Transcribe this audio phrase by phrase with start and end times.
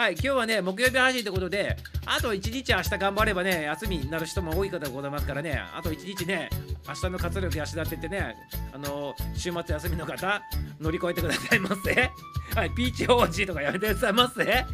[0.00, 1.76] はい今日はね木曜日配信ということで
[2.06, 5.60] あと1日明日頑張ればね休みになる人も多い方でございますからね。
[5.76, 6.48] あと1日ね
[6.88, 8.34] 明日の活力養ってってね
[8.72, 10.40] あの週末休みの方
[10.80, 12.10] 乗り越えてくださいませ。
[12.54, 14.44] はいピーチ王子とかやめてくださいませ。
[14.44, 14.66] ね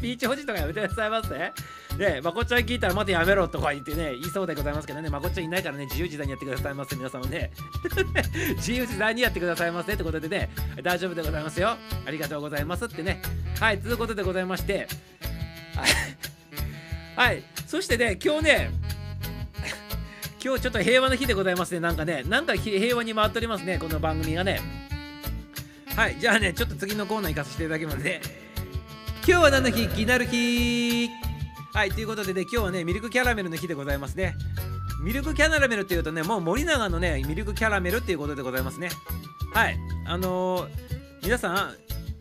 [0.00, 1.52] ピーチ王子とかやめてくださいませ。
[1.96, 5.08] ねまこっちゃん聞いたらまたやめろとか言ってね言いそうでございますけどね。
[5.08, 7.52] まこっちゃんいないからね自由自在にやってくださいませ皆さんもね。
[8.56, 10.50] 自由自在にやってくださいませってことでね
[10.82, 11.76] 大丈夫でございますよ。
[12.06, 13.22] ありがとうございますってね。
[13.60, 14.88] はいということでございまして。
[17.16, 17.42] はい。
[17.66, 18.70] そしてね今日ね
[20.44, 21.80] 今日ちょっと平和の日でございますね。
[21.80, 24.91] なんかねなんか平和に回っておりますねこの番組がね。
[25.96, 28.20] はいじゃあねちょっと次のコーナー行かせていただきますね。
[29.26, 29.86] 今日は何の日？
[29.88, 31.10] 気になる日。
[31.74, 34.34] はいということでね今日はねミルクキャラメルの日でございますね。
[35.04, 38.88] ミルクキャラメルっていうとねもう森永のねミルクキャラメルっていうことでございますね。
[39.52, 40.68] はいあのー、
[41.22, 41.74] 皆さん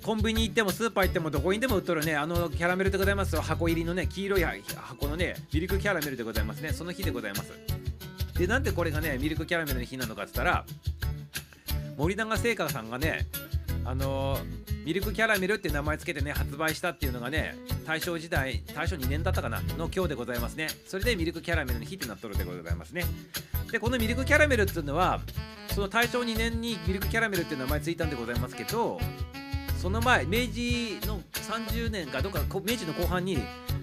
[0.04, 3.42] コンビニ行ってもスーパー行ってもどこにでも売っとるねあのキャラメルでございますよ。
[3.42, 4.44] 箱入りのね黄色い
[4.76, 6.74] 箱のねミルクキャラメルでございますね。
[6.74, 7.54] その日でございます。
[8.38, 10.66] でなんでこれがねミルクキャラメルの日なのかっつったら
[11.98, 13.28] 森永製菓さんがね
[13.86, 14.38] あの、
[14.86, 20.70] ミルクキャラメルって名前つけてね発売したっていうのがね大正時代大正2年だったかなの今日でございますね。
[20.88, 23.06] それでミルクキャラメルの日ってなっとるでございますね。
[23.72, 25.22] でこのミルクキャラメルっていうのは
[25.70, 29.00] その大正2年にミルクキャラメルっていう名前ついたんでございますけど
[29.78, 33.38] その前明治の30年かどっか明治の後半に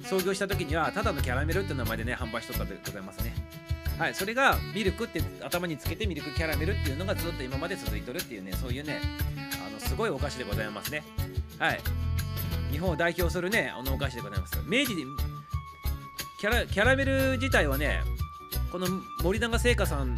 [0.05, 3.35] 創業した時にはただのキャラメルって名前でね販売しとったでございますね。
[3.99, 9.01] はいそれがミルクって頭につけてミルクキャラメルっていうのがずっと今まで続いとるっていうねそういうね
[9.79, 11.03] のすごいお菓子でございますね。
[11.59, 11.81] はい。
[12.71, 15.03] 日本を代表するねあのお菓子でございます明治で
[16.39, 18.03] キャラキャラメル自体はね
[18.71, 18.87] この
[19.23, 20.17] 森永製菓さん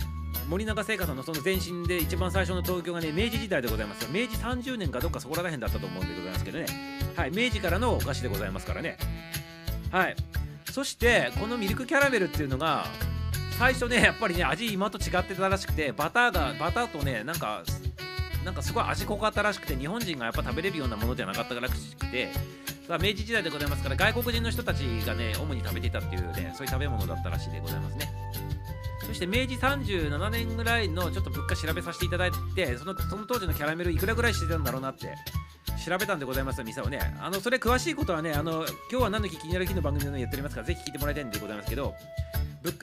[0.49, 6.67] 森永製菓さんのその前身で一番最初の東京がね明治時代でございます明治30年かどっかそこら辺だったと思うんでございますけどね。
[7.15, 7.31] はい。
[7.31, 8.99] 明治からのお菓子でございますからね。
[9.93, 10.17] はい。
[10.73, 12.87] そしてこのミルクキャラメルっていうのが
[13.59, 17.63] 最初ねやっぱりね味今と違ってたらしくてバターがバターとねなんか
[18.45, 22.29] なんかすごい味濃かったらしくて日本人がやっぱ食べれるようなものじゃなかったからしくて
[22.89, 28.11] さあ明治時代でございますから外国人の人たちがね主に食べていたっていうねそういう食べ物だったらしいでございますね
[29.07, 35.15] そして明治37年ぐらいのちょっと物価調べさせていただいてそのその当時のキャラメルいくらぐらいしてたんだろうなって
[35.81, 37.01] 調べたんでございますよ、ミサをね。
[37.21, 41.95] あの、それ詳しいことはね、あの、今日は何の日気になる日の番組でやっておりますから、ぜひ聞いてもらいたいんでございますけど、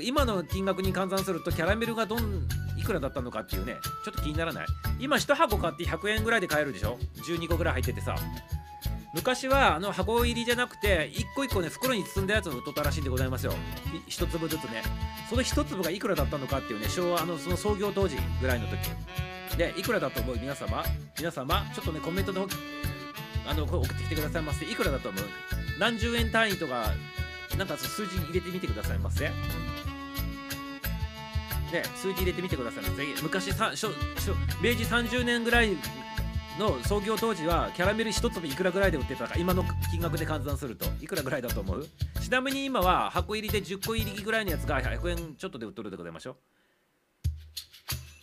[0.02, 4.66] 今の金額に換算するとキャラメルがどんいくらだったのかっていうねちょっと気にならない？
[5.00, 8.16] 今1箱買って100円ぐらいで買えるでしょ？12個ぐらい入っててさ。
[9.14, 13.54] 昔はあの箱入りじゃなくて1個1個ね袋に包んだやつを売っとったらしいんでございますよ。
[14.08, 14.84] 1粒ずつね。
[15.30, 18.78] その1粒がいくらだったのかっていうね昭和のその創業当時ぐらいの時。
[19.58, 20.38] でいくらだと思う？
[20.40, 20.84] 皆様？
[21.18, 22.48] 皆様ちょっとねコメントの
[23.48, 24.66] あの送ってきてくださいませ。
[24.66, 25.24] いくらだと思う？
[25.80, 26.92] 何十円単位とか
[27.56, 29.26] なんか数字入れてみてくださいませ。
[29.26, 29.34] ね
[31.96, 32.84] 数字入れてみてください。
[32.84, 35.78] ぜひ昔さしょしょ明治30年ぐらい
[36.60, 40.86] の創業当時はキャラメル1粒いくらぐらいで売ってたか今の金額で換算すると。
[41.02, 41.88] いくらぐらいだと思う？
[42.22, 46.38] ちなみに今は箱入りで10個入りぐらいのやつが100円ちょっとで売っとるでございましょ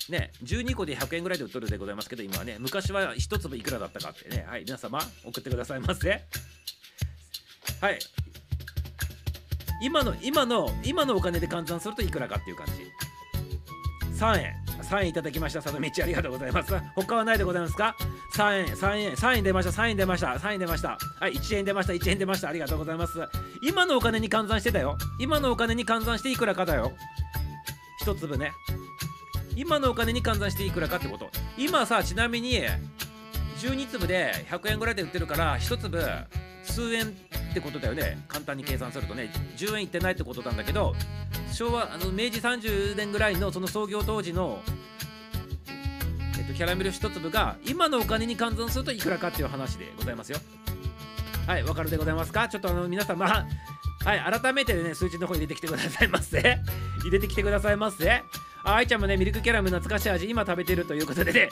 [0.08, 0.12] う。
[0.12, 2.56] ね12個で100円ぐらいで売っとるでございますけど今はね。
[2.58, 4.46] 昔は1粒いくらだったかってね。
[4.48, 6.22] はい皆様送ってくださいませ。
[7.80, 7.98] はい。
[9.80, 12.72] 今の今の今のお金で換算するといくらかっていう感じ。
[14.18, 14.64] 3円。
[14.82, 15.62] 3円いただきました。
[15.62, 16.74] 佐野道ありがとうございます。
[16.94, 17.96] 他はないでございますか
[18.34, 18.74] ？3円。
[18.74, 19.12] 3円。
[19.12, 19.70] 3円出ました。
[19.70, 20.34] 3円出ました。
[20.34, 20.98] 3円出ました。
[21.20, 21.92] はい1円出ました。
[21.92, 22.48] 1円出ました。
[22.48, 23.18] ありがとうございます。
[23.62, 24.96] 今のお金に換算してたよ。
[25.18, 26.92] 今のお金に換算していくらかだよ。
[28.00, 28.52] 一粒ね。
[29.56, 31.30] 今のお金に換算していくらかってこと。
[31.56, 32.60] 今さちなみに
[33.64, 36.02] 12粒で100円ぐらいで売ってるから1粒
[36.62, 37.10] 数円っ
[37.54, 38.22] てことだよね。
[38.28, 39.30] 簡単に計算するとね。
[39.56, 40.94] 10円いってないってことなんだけど
[41.52, 44.60] 昭和あの明治30年ぐらいのその創業当時の、
[46.38, 50.38] えっと、キャラメル1粒が今のお金に換算するといくらかっていう話でございますよ。
[51.46, 52.48] はいわかるでございますか？
[52.48, 56.40] ちょっとあの皆様はい改めてね数値の方入れてきてくださいませ。
[57.02, 58.22] 入れてきてくださいませ。
[58.64, 61.48] あ愛ちゃんもねミルクキャラメル懐かしい味今食べてるということでね。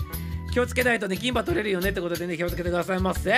[0.53, 3.33] 気をつけないとね金歯取れるよねってことでね気をつけてくださいませ。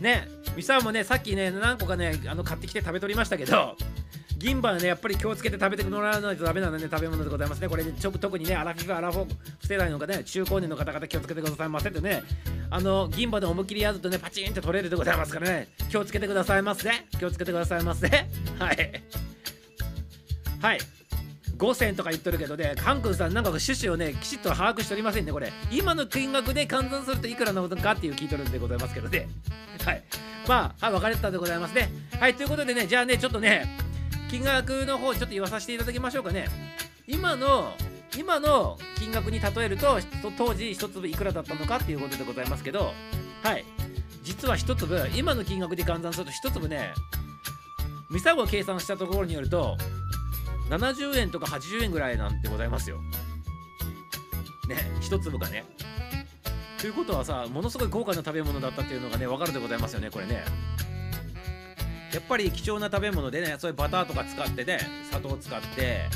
[0.00, 3.76] ねミサもねさっきね何個かねあの買ってきて食べとりましたけど
[4.36, 7.68] 銀歯はねやっぱり気をつけて食べてもらわないとダメなので、ね、食べ物でございますね。
[7.68, 12.22] これねちょ特にねアラフィフアラフォー世代の方ね中高年の方々気をつけてくださいませってね。
[12.72, 15.68] あの銀歯で思いっきりやるとねパチンって取れるでございますからね。
[15.88, 16.90] 気をつけてくださいませ。
[17.18, 18.08] 気をつけてくださいませ。
[18.08, 19.02] はい。
[20.60, 20.99] はい。
[21.60, 25.52] 5000とか言っとるけどね、カン君さん、なんか趣旨をね、きちっと把握しておりませんね、これ。
[25.70, 29.28] 今の金額で換算するといくらなのかっていう聞いとるんでございますけどね。
[29.84, 30.02] はい。
[30.48, 31.92] まあ、はい、分かれてたでございますね。
[32.18, 33.78] はい、ということでね、じゃあね、ちょっとね、
[34.30, 36.48] 金額の方、ちょっと言わさせていただきましょうかね。
[37.06, 37.74] 今の、
[38.16, 40.00] 今の金額に例えると、
[40.38, 42.94] 当時1粒いくらだったのかっていうことでございますけど、
[43.42, 43.64] はい、
[44.22, 46.94] 実は1粒、今の金額で換算すると1粒ね、
[48.10, 49.76] ミサゴ計算したところによると、
[50.70, 53.00] 70円とか80円ぐらいなんてございますよ。
[54.68, 55.64] ね、1粒がね。
[56.80, 60.42] ということはさものすごい豪華な食べ物だったっていうのがね分かるでございますよねこれね
[62.14, 64.78] やっぱり貴重な食べ物でねそういうバターとか使ってね
[65.10, 66.08] 砂糖使って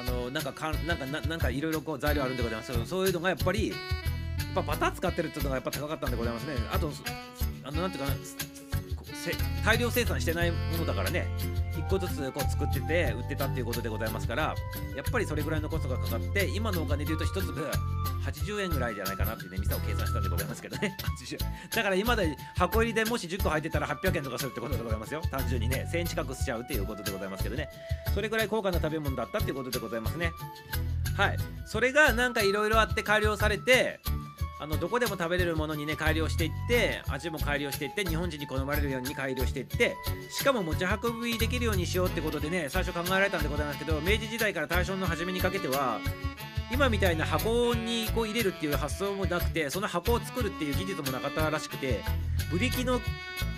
[0.00, 3.78] あのなんかかなんかなんかいろいろこう材料あるんでございますけどそういうのがやっぱりやっ
[4.54, 6.92] ぱバター使ってるっていうのがやっぱ高かったんでございますねあと
[7.64, 8.16] あのなんていうかな
[9.64, 11.26] 大量生産してないものだからね
[11.72, 14.54] 1個ずつこう作ってて売ってたっていうことでございますから
[14.96, 17.70] やっぱりそれぐらいのコストがかかって今のお金で言うと1粒
[18.24, 20.96] 80円ぐらいじゃないかなってね店を計算したんでございますけどね。
[21.74, 25.20] だから今で箱入りでもし10個入ってたら800円とかするってことでございますよ。
[25.30, 27.68] 単純にね1000円近くしちゃうっていうことでございますけどね。
[28.14, 30.32] それぐらい高価な食べ物だったっていうことでございますね。
[31.16, 31.36] はい。
[31.66, 34.00] それがなんかいろいろあって改良されて
[34.64, 39.94] あのどこでも食べれるものにね改良していって味も改良していって日本人に好まれるように改良していって
[40.30, 46.00] しかも持ち運びできるようにしようってことでね最初考えられたんでございますけど明治時代から大正の初めにかけては
[46.74, 52.00] 今みたいな箱にこう入れるっていう発想もなくてその箱を作るっていう技術もなかったらしくて
[52.50, 53.00] ブリキの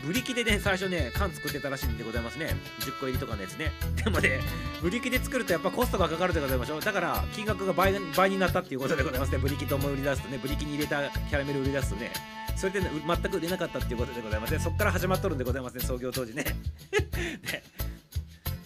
[0.05, 2.55] ブリキでね最初ね缶作ってたらしいんでございますね。
[2.81, 3.73] 10個入りとかのやつね。
[4.05, 4.41] でもね
[4.83, 6.77] ブリキで作るとやっぱコストがかかるでございましょ。
[6.77, 9.39] うだから金額が倍倍になったっていうことでございますね。
[9.39, 10.39] ブリキとも売り出すとね。
[10.41, 12.13] ブリキに入れたキャラメル売り出すとね。
[12.55, 14.59] それで、ね、全く売れなかったっていうことでございますね。
[14.59, 17.63] そこから始まっとるんでございますね創業当時ねね。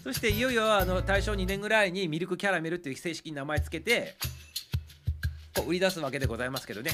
[0.03, 4.17] そしていよいよあの大正2年ぐらいにミルクキャラメルっていう正式に名前つけて
[5.55, 6.93] こう売り出すわけでございますけどね。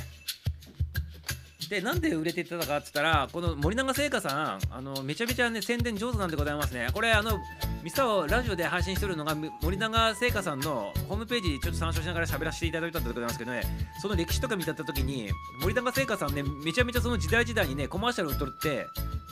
[1.68, 6.88] でなんで売れていったかっつったらこの森永製菓さんあのめちゃめちゃね宣伝上手なんでございますね。
[6.92, 7.38] これあの
[7.82, 13.62] ミサをラジオで配信してるのが森永製菓さんのホームページちょっと参照しながら喋らせていただいたんでございますけどね
[14.00, 15.30] その歴史とか見たった時に
[15.60, 18.86] 森永製菓さんねめちゃめちゃその時代時代にねコマーシャルを撮って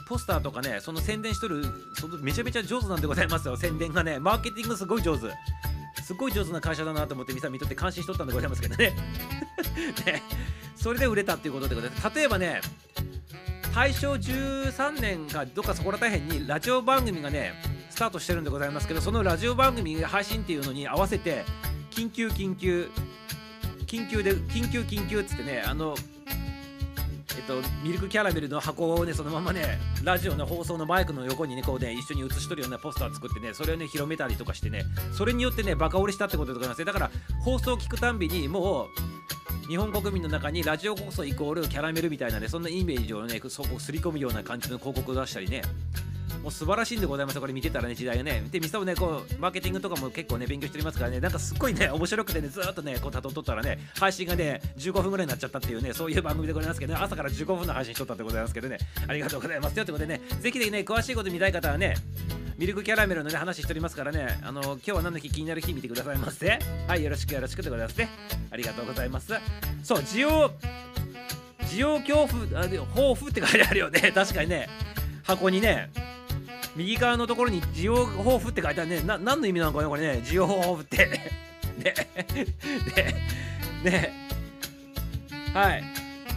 [0.09, 1.65] ポスターとかねその宣伝しとる
[1.95, 3.57] そのめちゃめちゃ上手なんでございますよ。
[3.57, 5.29] 宣伝がねマーケティングすごい上手。
[6.03, 8.93] すごい上手な会社だなと思ってミサ見とって感心しとったんでございますけどね。
[10.07, 10.23] ね。
[10.77, 12.15] それで売れたっていうことでございます。
[12.15, 12.61] 例えばね
[13.75, 17.55] 大正13年かどっかそこら大変にラジオ番組がね
[17.91, 21.45] スタートしてるんでございますけどそのラジオ番組配信っていうのに合わせて
[21.91, 22.89] 緊急緊急
[23.87, 25.97] 緊急で緊急緊急っつってねあの
[27.37, 36.85] えっと、ミルクキャラメルの箱をね、そのままね、ラジオの放送のマイクの横にね、こうね、一緒に写しとるようなポスター作ってね、それをね、広めたりとかしてね、それによってね、バカ折れしたってことでございますね。
[36.85, 37.11] だから、
[37.45, 45.63] 放送を聞くたんびに、もう、日本国民の中にラジオ放送イコールキャラメルみたいなね、そんなイメージをね、そこすり込むような感じの広告を出したりね、
[46.43, 47.41] もう素晴らしいんでございます。
[47.41, 48.45] これ見てたらね時代がね。
[48.51, 51.21] でミサもねこうマーケティングとかも結構ね勉強しておりますからね。
[51.21, 57.01] なんかすっごいね面白くてねずっとねこうたどっとったらね配信がね15分ぐらいになっちゃったっていうねそういう番組でございますけどね。
[57.01, 58.79] 朝から15分の配信しとったでございますけどね。
[59.09, 59.79] ありがとうございます。
[59.79, 61.95] よということでねぜひぜひね詳しいこと見たい方はね
[62.59, 64.39] ミルクキャラメルのね話しておりますからね。
[64.43, 68.09] あの今日は何の日気になる日見てくださいませはいよろしくよろしくでございますね。
[68.51, 69.33] ありがとうございます。
[69.83, 70.51] そう需要
[71.69, 72.87] 需要恐怖あ豊
[73.19, 74.13] 富って書いてあるよね。
[74.15, 74.69] 確かにね。
[75.25, 75.91] 箱にね
[76.77, 79.03] 右側のところに需要豊富って書いてあるね。
[79.03, 80.23] な何の意味なのかねこれね。
[80.25, 81.07] 需要豊富って。
[81.79, 81.95] ね。
[82.97, 83.15] ね。
[83.85, 84.13] ね。
[85.53, 85.85] はい。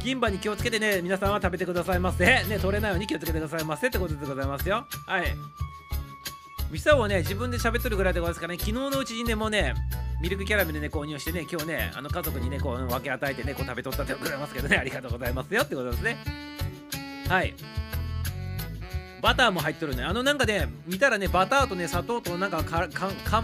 [0.04, 1.02] 銀歯に気をつけてね。
[1.02, 2.26] 皆さんは食べてくださいませ。
[2.26, 3.88] ね取れないように気をつけてくださいませ。
[3.88, 4.86] ってことでございますよ。
[5.08, 5.36] はい。
[6.72, 8.60] ミサをね自分で喋っとるぐらいでございますからね。
[8.60, 9.74] 昨日のうちにねもうね
[10.22, 14.78] ミルクキャラメルね購入してね今日ねあの家族にねこう分け与えてねこう食べとったってございますけどね。
[14.78, 15.64] ありがとうございますよ。
[15.64, 16.18] ってことですね。
[17.28, 17.54] はい。
[19.22, 23.44] バターも入っとるねあのなんかね見たらねバターとね砂糖となんかかかか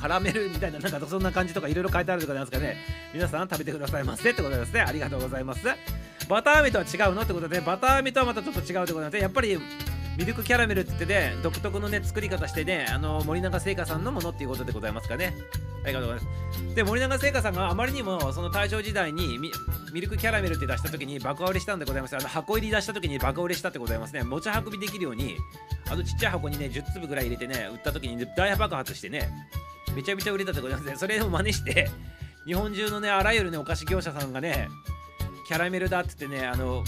[0.00, 2.76] カラメルみたいななんかそんな感じとかいろいろ書いてあるとかなんですかね。
[3.12, 4.80] 皆さん食べてくださいませってことですね。
[4.80, 5.66] ありがとうございます。
[6.28, 9.58] バター飴とは違うのってことでバター飴とはまたちょっと違うってことなんでやっぱり
[10.18, 15.34] ミルクキャラメルって言ってね独特のね作り方してねあの森永製菓さんのものっていうことでございますかね。
[15.84, 16.74] ありがとうございます。
[16.74, 22.16] で森永製菓さんがあまりにもその大正時代にミルクキャラメルって出した時に爆売れしたんでございます。
[22.16, 24.22] あの箱入り出した時に爆売れしたってございますね。
[24.22, 25.36] 持ち運びできるように
[25.90, 29.30] あのちっちゃい箱にね10粒ぐらい入れてね売った時に大爆発してね
[29.96, 30.96] めちゃめちゃ売れたってございますね。
[30.96, 31.90] それを真似して
[32.46, 34.68] 日本中のねあらゆるねお菓子業者さんがね
[35.46, 36.84] キャラメルだっつってねあの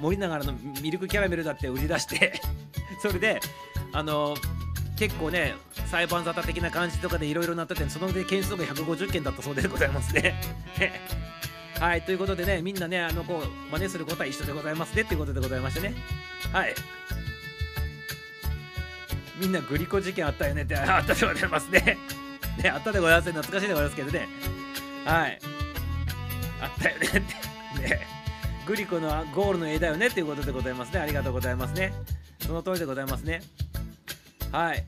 [0.00, 0.52] 森永の
[0.82, 2.40] ミルクキャラメルだって売り出して
[3.02, 3.40] それで
[3.92, 4.36] あの
[4.98, 5.54] 結構ね
[5.86, 10.40] 裁判沙汰的な感じとかでいろいろなっててそので件数が150件だったそうでございますね。
[11.78, 15.94] はいということでねみんなねあのこう真似することは一緒でございますねっていうことでございましてね。
[16.52, 16.74] はい。
[19.36, 21.96] みんなグリコ事件あったよねってあったでございますね。
[22.60, 23.32] ねあったでございますね。
[23.32, 24.28] 懐かしいでございますけどね。
[25.04, 25.38] はい。
[26.60, 27.47] あったよねって。
[27.78, 28.00] ね
[28.66, 31.92] グリコのゴールの絵だよねっていうことでございますねありがとうございますね
[32.40, 33.42] その通りでございますね
[34.52, 34.84] はい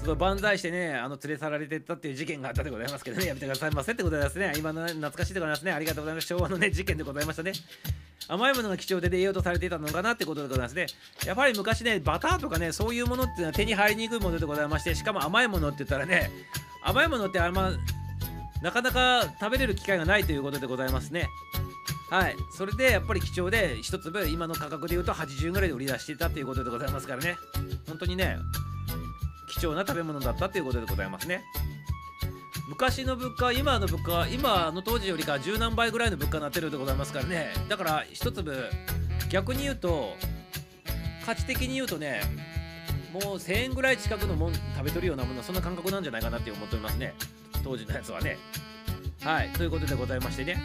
[0.00, 4.54] その万歳してね、あの連れ去られてったっていう事件があったでございますけどね、やめてくださいませってことですね。
[4.56, 5.72] 今の、懐かしいでございますね。
[5.72, 6.26] ありがとうございます。
[6.26, 7.52] 昭和のね、事件でございましたね。
[8.26, 10.86] 甘いものが貴重で栄養とされていたのかなってことでございますね。
[11.26, 16.30] やっぱり昔ね、バターとかね、そういうものっていうのは手に入りにくいものでございまして、しかも甘いものって言ったらね、
[16.82, 17.70] 甘いものってあんま、
[18.62, 21.28] なかなか食べれる機会がないということでございますね。
[22.10, 27.36] はい、それでやっぱり貴重で1粒今の価格で言うと80円ぐらいで売り出していたということでございますからね。
[27.86, 28.36] 本当にね
[29.48, 31.42] 貴重な食べ物だったということでございますね。
[32.68, 37.52] 昔の物価今の物価今の当時よりか十何倍ぐらいの物価になってるでございますからね。
[37.68, 38.64] だから一粒
[39.28, 40.16] 逆に言うと
[41.24, 42.22] 価値的に言うとね
[43.12, 47.14] もう1000円ぐらい近くのもん食べとるようなものはそんな感覚なんじゃないかなって思っておりますね。
[47.64, 48.38] 当時のやつはね。
[49.22, 49.48] はい。
[49.50, 50.56] ということでございましてね。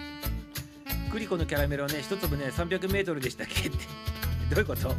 [1.12, 3.78] グリコのキャラメルはね一粒ね 300m でしたっけって。
[4.50, 4.96] どういうこと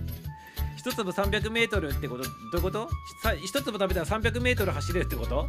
[0.84, 2.22] ？1粒 300m ってこと？
[2.24, 2.88] どういうこと
[3.22, 5.46] ？1粒食べたら 300m 走れるってこと？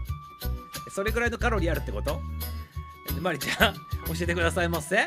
[0.94, 2.22] それぐらいのカロリーあるってこと？
[3.22, 3.80] マリちゃん教
[4.22, 4.98] えてくださいませ。
[4.98, 5.04] は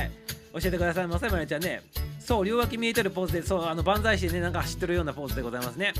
[0.00, 0.10] い。
[0.54, 1.82] 教えてくださいませマリちゃんね。
[2.28, 5.94] そう両脇見えてるポーズでそうあの万歳してねなんか走ってるようなポーズでございますね。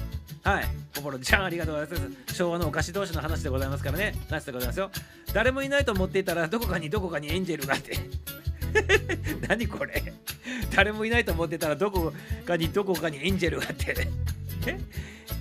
[0.44, 0.64] はい。
[0.92, 2.34] ポポロちゃんありがとうございます。
[2.34, 4.14] 昭和のお菓子同士の話でございますからね。
[4.28, 4.90] ナイスでございますよ。
[5.32, 7.96] 誰もいないと思っていたらどこかにどこかにエンジェルがあって。
[9.48, 10.12] 何これ。
[10.76, 12.12] 誰もいないと思ってたらどこ
[12.44, 14.08] かにどこかにエンジェルがあって。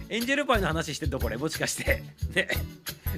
[0.07, 2.01] エンジェルパイの話してんのこれもしかして。
[2.33, 2.47] ね。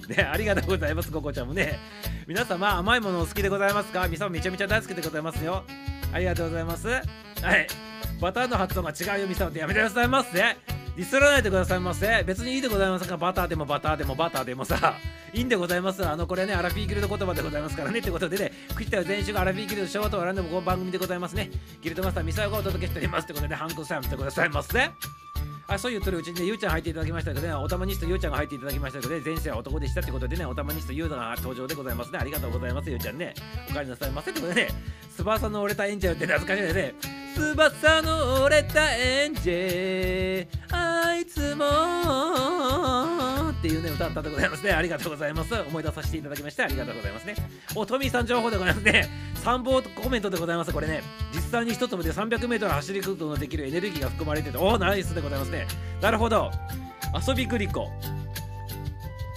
[0.08, 1.78] ねありがとうございますココちゃんもね。
[2.26, 4.08] 皆様甘いものお好きでございますか？
[4.08, 5.64] みさんめちゃめちゃ大好きでございますよ。
[6.12, 7.29] ありがとうございます。
[7.42, 7.68] はい
[8.22, 10.58] バターの発音が違うよみさんってやめてくださいますね
[10.98, 14.96] ディスらないでくださいませ別にいいでございますかバターでもバターでもバターでもさ
[15.32, 24.92] いいんでございますあのこれねアラフィーギルド言葉でございますからねってことでね藤田全種がアラフィーギルド昭和とはランダムこの番組でございますねギルドマスターミサイがお届けしておりますってことでハンクサイムしてくださいませ
[25.70, 32.18] あそう言っとるうちにね、ゆうちゃん入っていただきましたけどね、おたまニストゆうちゃんが入っていただきましたけどね、前世は男でしたってことでね、おたまニストゆうが登場でございますね。
[32.18, 33.36] ありがとうございます、ゆうちゃんね。
[33.70, 34.70] お帰りなさいませってことでね、
[35.16, 37.19] 翼の折れたエンジェルって懐かしいですね。
[37.36, 41.66] 翼の折れたエンジェ、あいつも
[43.52, 44.72] っていうね、歌ったでございますね。
[44.72, 45.54] ありがとうございます。
[45.54, 47.36] 思い出させていただきまして、ありがとうございますね。
[47.76, 49.08] お、トミーさん情報でございますね。
[49.36, 50.72] 参謀コメントでございます。
[50.72, 55.68] これね、実際に一粒で 300m 走りことのできるエネルギーが含まれてて、おおナイスでございますね。
[56.02, 56.52] なるほど。
[57.28, 57.90] 遊びグリコ。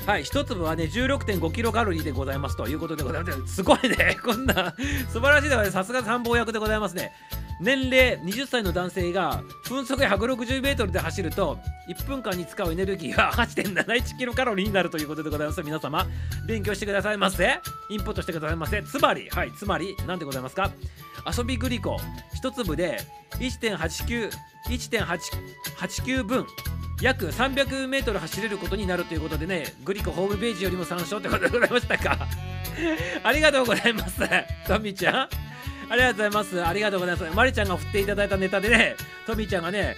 [0.06, 3.54] はい、一粒はね、16.5キロカロリーでございますということでございます。
[3.54, 4.74] すごいね、こんな
[5.12, 5.70] 素晴らしいでございます。
[5.72, 7.12] さすが参謀役でございますね。
[7.60, 15.62] 年齢20歳の男性が分速 160m で走ると1分間に使うエネルギーは8.71キロカロリーになるということでございます。
[15.62, 16.06] 皆様
[16.46, 17.60] 勉強してくださいませ。
[17.90, 18.82] インプットしてくださいませ。
[18.82, 20.70] つまりはいつまり何でございますか？
[21.36, 21.96] 遊びグリコ
[22.42, 22.98] 1粒で
[23.38, 24.30] 1.89
[24.68, 26.46] 1.89分。
[27.00, 32.16] 約 300m 走れることになるということでねグリコホームページよりも参照ってことでございましたか？
[33.24, 34.20] ありがとうございます。
[34.68, 35.51] トミちゃん。
[35.92, 36.64] ありがとうございます。
[36.64, 37.36] ありがとうございます。
[37.36, 38.96] まりちゃんが振っていただいたネタでね、
[39.26, 39.94] トミーちゃんがね、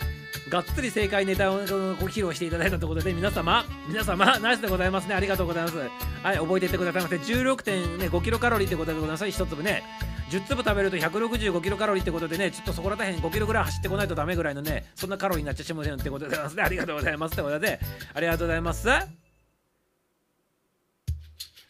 [0.48, 1.62] がっつり正解ネタをご
[2.08, 5.14] 披露していただいたということで、皆様、皆様、ナイスでございますね。
[5.14, 5.76] ありがとうございます。
[5.78, 7.14] はい、覚えていってくださいませ。
[7.14, 9.24] 16.5キロカロリーってことでございます。
[9.24, 9.84] 1粒ね。
[10.30, 16.62] 10粒食べると165キロカロリーってことでね、ちょっとそこら辺5キロぐらい走ってこないとダメぐらいのね、そんなカロリーになっちゃしまうってことでございますね。
[16.64, 17.78] ありがとうございますってことで、
[18.14, 19.23] ありがとうございます。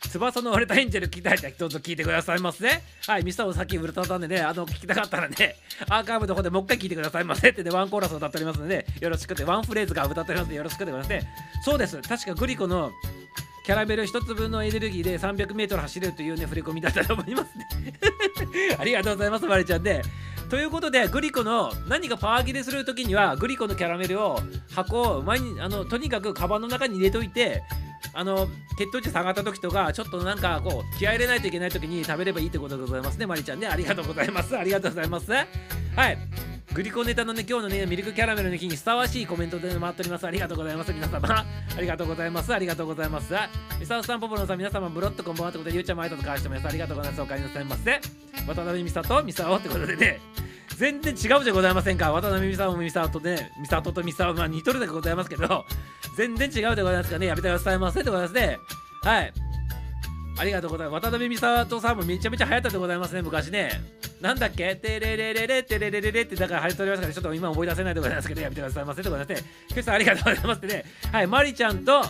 [0.09, 2.83] 翼の折れたエンジェル聞きたいってどうぞ聞いてくださいますね。
[3.07, 5.57] はい、ミスターをさっきウルトラさんでね、あの、聞きたかったらね、
[5.89, 11.29] アーカイブの方でもう一回聞いてくださいませってね、ワンコーラスを歌っておりますので、よろしくて、ワンフレーズが歌っておりますので、よろしくでございますね。
[11.65, 12.01] そうです。
[12.03, 12.93] 確かグリコの
[13.65, 17.67] キャラメル1つ分のエネルギーで 300m 走れるというね、振り込みだったと思いますね。
[18.79, 20.03] ありがとうございます、マリちゃんで。
[20.49, 24.39] ということでグリコの何かパワー切れする時にはグリコのキャラメルを
[24.71, 27.63] 箱を前にあのとにかくカバンの中に入れといて
[28.13, 28.49] あの
[28.79, 33.67] 血糖値下がった時とかちょっとなんかこう気合入れないといけない時に食べればいいってことでございますねまりちゃんね。
[33.67, 34.57] ありがとうございます。
[34.57, 35.31] ありがとうございます。
[35.33, 36.19] はい。
[36.75, 40.27] グリコネタのね今日のねミルクキャラメルの日にふさわしいコメントで回っております。
[40.27, 40.93] ありがとうございます。
[40.93, 42.53] 皆様ありがとうございます。
[42.53, 43.33] ありがとうございます。
[43.79, 46.67] ミサオさんポポロさん皆様ブロッとこんばんはってことでゆうちゃんもありがとうございます。
[46.67, 47.23] ありがとうございます。
[47.23, 48.01] お帰りなさいませ
[48.49, 50.21] 渡辺美里美沙ってことでね
[50.77, 55.31] 全然違うじゃございませんか渡辺美里も美里でね美里と美里まあ似とるでございます。
[55.31, 55.65] けど
[56.17, 57.11] 全然違うでございます。
[57.11, 58.35] かねやめてくださいませでございます。
[58.35, 58.59] ね
[59.03, 59.33] はい
[60.37, 61.05] ありがとうございます。
[61.05, 63.71] 渡辺美里さんもめちゃめちゃ流行ったでございますね、昔ね。
[64.21, 64.75] なんだっけ？
[64.77, 69.43] テレレレレテレレレレってだから流行っておりますから、ちょっと今思い出せないでございますけど、やめてくださいませってことでね。
[69.73, 70.85] ケさんありがとうございますってね。
[71.13, 72.03] はい、まりちゃんと、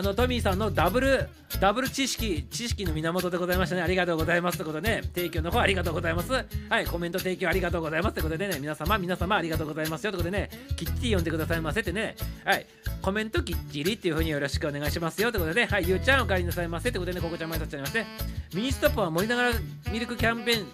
[0.00, 1.28] あのトミーさんのダブル
[1.60, 3.82] ダブル知識知識の源でございましたね。
[3.82, 5.02] ありがとうございますってことでね。
[5.14, 6.32] 提供の方ありがとうございます。
[6.32, 8.58] はいコメント提供ありがとうございますってことでね。
[8.58, 10.48] 皆様皆様ありがとうございますよってことでね。
[10.74, 12.16] きっちり読んでくださいませってね。
[12.46, 12.64] はい
[13.02, 15.66] コメントきっちりっていう風によろしくお願いしますよってことでね。
[15.66, 17.20] はいゆうちゃんお帰りなさいませってことでね。
[17.20, 18.06] ここちゃん前さっちゃいませ
[18.54, 19.52] ミニストップは森永
[19.92, 20.66] ミルクキャンペーン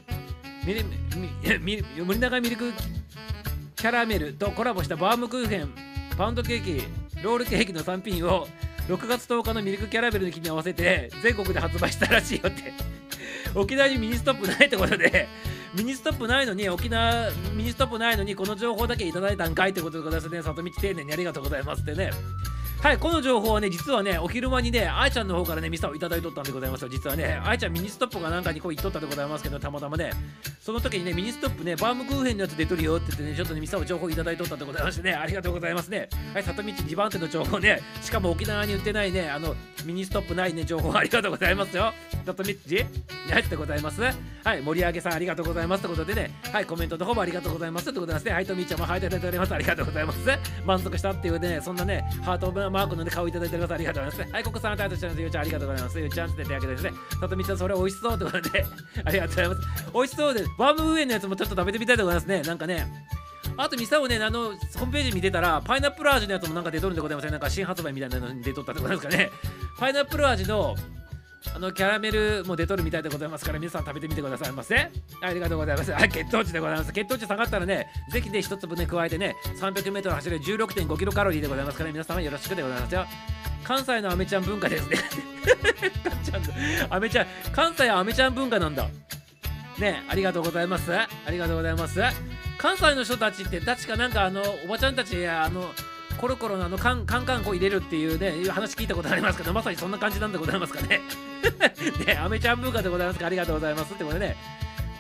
[0.65, 0.85] ミリ
[1.59, 2.73] ミミ森永ミルク
[3.75, 5.71] キャラメルとコラボしたバームクーヘン
[6.17, 8.47] パウンドケーキロールケーキの3品を
[8.89, 12.73] 6月10日のミルクキャラメルの日に合わせて全国で発売したらしいよって。
[13.55, 15.29] 沖縄にミニストップないってことで
[15.75, 20.43] ミニストップないのに沖縄ミニストップないのにこの情報だけいただいたんかいってことでございますね。
[20.43, 22.11] 里道丁寧にありがとうございますってね。
[22.83, 26.89] はい、この情報はね、実はね、お昼間にね、あいちゃんの方からね、ミサオいただいとったんでございますよ。
[26.89, 30.13] 実はね、あいちゃんミニストップかなんかにこう言っとったでございますけど、たまたまね、
[30.61, 36.09] その時にね、ミニストップね、バームクーヘンのやつ出とるよって言ってね、ちょっとね、ミサオ情報いただいとったでございましてね、ありがとうございますね。
[36.33, 41.93] はい、里道2番手の情報ね、しかも沖縄に売ってないね、あの、ミニストップないね、情報ありがとうございますよ。
[42.25, 42.53] 里道
[43.31, 44.01] ナイスでございます。
[44.01, 48.33] はい、盛り上げさんありがとうございますということでね、はい、コメントの方もありがとうございますということですね。
[48.33, 49.55] はい、とみーちゃんもはいただいております。
[49.55, 50.19] ありがとうございます。
[50.65, 53.75] 満足したっていうね、そんなね、ハートマークのね、顔いただいております。
[53.75, 54.33] ありがとうございます。
[54.33, 55.21] はい、ここさんタイトしてます。
[55.21, 56.01] ゆうちゃんありがとうございます。
[56.01, 58.67] ゆうちゃんって手挙げてですね、さとみちゃんそれ美味しそうってことで、
[59.05, 59.61] ありがとうございます。
[59.95, 62.43] 美味しそうで、バームウェイのやつもちょっと食べてみたいと思いますね。
[62.43, 62.87] なんかね、
[63.57, 67.31] あとミサをね、あの、ホームページ見てたら、パイナップル味のやつもなんか出とるんでございますね。
[67.31, 69.31] なんか新発売みたいなのに出とったってことですかね。
[69.79, 70.75] パイナップル味の
[71.55, 74.91] あのキャラメルも出とるみたいでございますから皆さん食べてみてくださいませ、
[75.23, 75.93] ありがとうございます。
[75.93, 76.93] はい血糖値でございます。
[76.93, 83.07] 血糖値下がったらねぜひね一粒ね加えてね 300m 走る16.5キロカロリーでございますから皆様よろしくでございますよ。
[83.65, 84.97] 関西のアメちゃん文化ですね。
[86.91, 88.89] アメちゃん関西はアメちゃん文化なんだ。
[89.79, 90.93] ねありがとうございます。
[90.93, 92.01] ありがとうございます。
[92.59, 95.71] 関西の人たちって確かなんかあのおばちゃんたちやあの
[96.17, 101.01] コロコロのあのカンカンカンこう入れるっていうねいう話聞いたことありますけどまさにそんな感じなんでございますかね
[102.07, 104.37] ねアメちゃん文化でございますかありがとうございますってことでね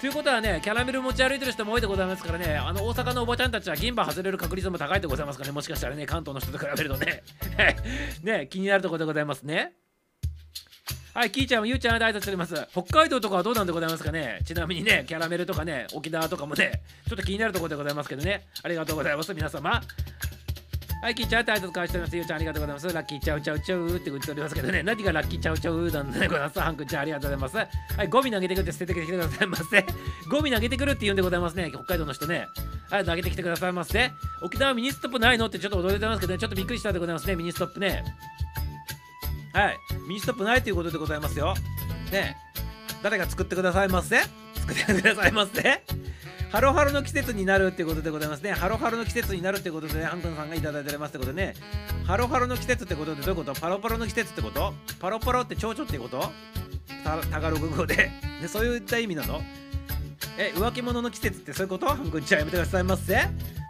[0.00, 7.22] ということはね、キャラメル持ち歩いてる人も多いでございますからね、あの大阪のおばちゃんたちは銀歯外れる確率も高いでございますからね、もしかしたらね、関東の人と比べるとね、
[8.22, 9.72] ね、気になるところでございますね。
[11.14, 12.68] はい、キーちゃんもゆうちゃんで挨拶しております。
[12.72, 19.80] 北海道とかはどうなんでございますかねちなみにね、キャラメルとかね、沖縄とかもね、ちょっと気になるところでございますけどね、ありがとうございます、皆様。
[21.02, 22.16] はい、キーちゃんって挨拶返しております。
[22.16, 22.92] ゆうちゃんありがとうございます。
[22.92, 26.60] ラッキーちゃうちゃうちゃうって言っておりますけどね、何がラッキーちゃうちゃうなんでございます。
[26.60, 27.96] ハンクちゃんありがとうございます。
[27.96, 29.86] はい、ゴミ投げてくるって捨ててきてくださいませ。
[30.30, 32.46] ゴミ投げてくるって言うんでございますね、北海道の人ね。
[32.90, 34.10] はい、投げてきてくださいませ。
[34.42, 38.02] 沖縄ミニストップないのってちょっと驚いてますけどね、ちょっとびっくりしたでございますね、ミニストップね。
[39.52, 39.78] はい、
[40.08, 41.54] ミニストップないということでございますよ。
[42.10, 42.36] ね
[43.02, 44.20] 誰が作ってくださいませ
[44.54, 45.82] 作ってくださいませ
[46.50, 48.52] ハロハロの季節になるってことでございますね。
[48.52, 51.54] ハロハロの季節になるってことでね、ハン君さんがいただいておりますってことでね、
[52.06, 53.60] ハロハロの季節ってことでどういうこと？
[53.60, 54.72] paro-paro の季節ってこと？
[55.00, 56.30] paro-paro って蝶々ってこと？
[57.30, 58.48] タガログ語でで。
[58.48, 59.42] そういった意味なの？
[60.38, 61.86] え、浮気者の季節ってそういうこと？
[61.86, 63.18] ハンコンちゃんやめてくださいませ。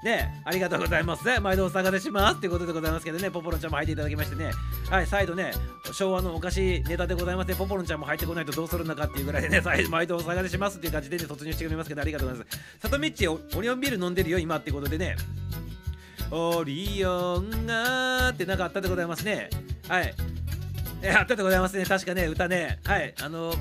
[0.07, 1.41] ね、ありがとうございます。
[1.41, 4.53] 毎度お探ししますってことでございますけどね、ポポロンちゃんも入っていただきましてね、
[4.89, 5.53] はい、再度ね、
[5.93, 12.59] 昭和のお菓子ネタでございますね、ポポロンちゃんも入ってこないとどうするんだかっていうぐらいでね、 毎度お探ししますっていう感じでね、突入してくれますけど、ありがとうございます。
[12.81, 15.17] サトミッチ、オリオンビール飲んでるよ、今ってことでね、
[16.31, 19.51] オリオンがーってなんかあったでございますね。
[19.89, 20.15] はい。
[21.03, 21.85] えあったでございますね。
[21.85, 22.79] 確かね、歌ね。
[22.85, 23.13] はい。
[23.21, 23.55] あの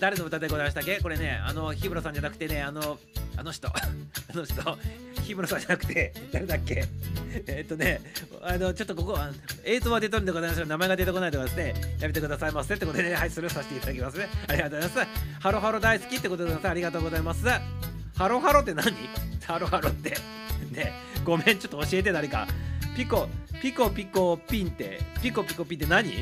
[0.00, 0.98] 誰の歌でございましたっけ？
[1.00, 2.98] これね、あの、日村さんじゃなくてね、あの、
[3.36, 3.72] あの人、 あ
[4.34, 4.78] の人、
[5.22, 6.84] 日村さんじゃなくて、誰だっけ？
[7.46, 8.00] えっとね、
[8.42, 9.18] あの、ちょっとここ、
[9.64, 11.96] 映像は出とるんでございますけど、名前が出てこないでございますね。
[12.00, 14.28] やめてくださいませってことでね、はい、スルーさせていただきますね。
[14.48, 15.40] ありがとうございます。
[15.40, 16.68] ハロハロ大好きってことでございます。
[16.70, 17.44] ありがとうございます。
[18.16, 18.92] ハロハロって何？
[19.46, 20.16] ハロハロって。
[20.72, 20.92] ね、
[21.24, 22.46] ごめん、ちょっと教えて誰か。
[22.96, 23.28] ピコ、
[23.62, 26.12] ピコピコピンって、ピコピコピンって何？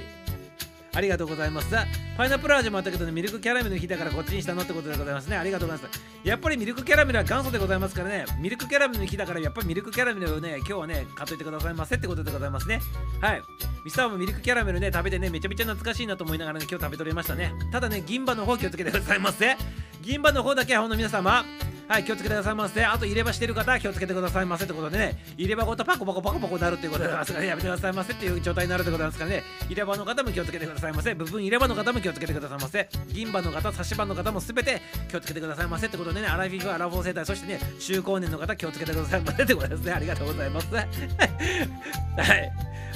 [0.99, 1.69] ありがとうございます。
[2.17, 5.37] パイナップル味もあったけどね、ミルクキャラメルの日だからこっちにしたのってことでございますね。
[5.37, 6.01] ありがとうございます。
[6.25, 12.81] やっぱりミルクキャラメルは元祖でございますからね、ミルクキャラメルの日だからやっぱりミルクキャラメルをね、今日はね、買っといてくださいませってことでございますね。
[13.21, 13.43] はい。
[13.85, 17.53] ミスターもミルクキャラメルね、食べてね、めちゃめちゃ懐かしいなと思いながらね、今日食べとれましたね。
[17.71, 19.57] ただね、銀歯の方気をつけてくださいませ。
[20.03, 21.45] 銀歯の方だけはほんの皆様、
[21.89, 22.85] はい、気をつけてくださいませ。
[22.85, 31.15] あと入れ歯してる方は気をつけてくださいませってことでね、入れ歯ごとパコパコパコパコなるっていうことでございますからね、やめてくださいませっていう状態になるってことなんですからね、入れ歯の方も気をつけてくださいませ。
[31.15, 32.89] 部分入れ歯の方も気をつけてくださいませ。
[33.09, 39.93] 銀歯の方、差し歯の方もすべて気をつけてくださいませってことでね、アラフィフ、アラフォー世代、そしてね、中高年の方気をつけてくださいませってことですね。
[39.93, 40.69] ありがとうございます。
[40.75, 40.89] はい。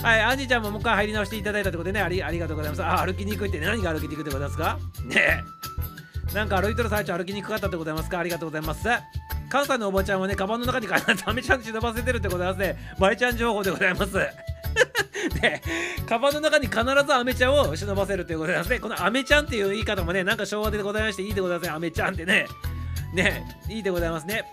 [0.03, 2.83] はい、アンジーちゃんももう一回入り直していただいたってことでね、ありありがとうございます。
[2.85, 4.79] あ、歩きにくいってね、何が歩きにくいってことですか？
[5.05, 5.43] ねえ。
[6.35, 8.19] なんか歩いてる最中歩きにくかったってございますか？
[8.19, 8.89] ありがとうございます。
[9.49, 12.77] 関西のおばちゃんはね、カバンの中に必ずアメちゃん忍ばせてるってございますね。
[12.99, 14.13] マイちゃん情報でございます。
[14.15, 15.63] で、
[16.09, 18.79] カバンの中に必ずアメちゃんを忍ばせるっていうことでございますね。
[18.81, 21.75] このアメちゃんっていう言い方もね、なんか昭和でございましていいでございますね。
[21.75, 22.47] アメちゃんってね。
[23.13, 24.45] ね、いいでございますね。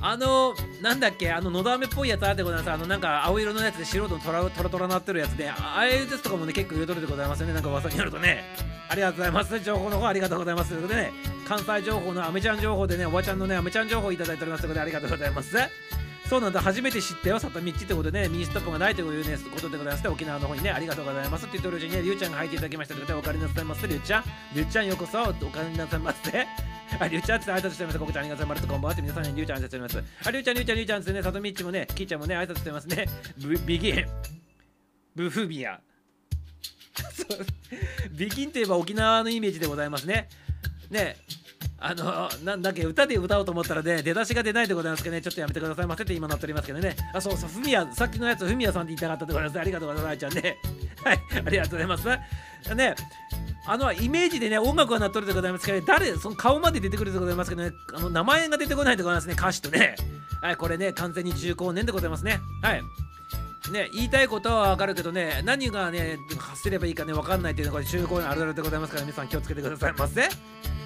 [0.00, 2.70] あのなんだっけあののど飴っぽいやつあってございます。
[2.70, 7.54] あのなんか青色のやつで白とトラトラトラなってるやつでああいうやつとかもね結構彩るでございますよね。
[7.54, 8.44] なんか噂によるとね。
[8.88, 9.58] ありがとうございます。
[9.60, 10.70] 情報の方ありがとうございます。
[10.70, 11.12] ということでね
[11.48, 15.56] 関西情報のアメちゃん情報でねおばちゃんのねアメちゃん情報いただいておりますということでありがとうございます。
[16.28, 16.60] そうなんだ。
[16.60, 20.08] 初めて知ったよ里道ってことでねミニストップがないという、ね、ことでございます。
[20.08, 21.46] 沖縄の方にねありがとうございます。
[21.46, 24.24] って言ってるうちにねりゅうちゃんが入っていただきましたということでお帰りなさいませりゅうちゃん。
[24.54, 26.46] りゅうちゃんようこそお帰りなさいませ。
[26.98, 27.98] あ、りゅうちゃんって挨拶してます。
[27.98, 28.68] ここちゃんありがとうございます。
[28.68, 30.02] こんばんはって皆さんにりゅうちゃん挨拶してます。
[30.24, 31.22] あ、りゅうちゃん、りゅうちゃん、りゅうちゃんですね。
[31.22, 33.06] さとみっちもね、きーちゃんもね、挨拶してますね。
[33.38, 34.06] ブビギン。
[35.14, 35.80] ブフビア。
[38.12, 40.28] ビギンといえば沖縄のイメージでございますね。
[40.90, 41.16] ね
[41.78, 46.96] あの、なんだっけ、歌で歌おうと思ったらね、出だしが出ないでございますけどね、ちょっとやめてくださいませって今なっておりますけどね。
[47.12, 49.60] あ、そうそう、ふみや、さっきのやつ、ふみやさんって言いたかったでございます。
[49.60, 50.56] ありがとうございます、ちゃんね。
[51.04, 52.74] はい、ありがとうございます。
[52.74, 52.94] ね、
[53.66, 59.96] あのイメージでね音楽が鳴っとるでございますけど、誰その顔まで出てくるでございますけどねあの名前が出てこないでございますね歌詞とね
[60.40, 62.82] はいこれね完全に中高年でございますねはい
[63.72, 70.20] ね、言いたいことはわかるけどね、何がね、発せればいいかね、わかんないっていうのが中高年あるあるでございますから、皆さん気をつけてくださいませ。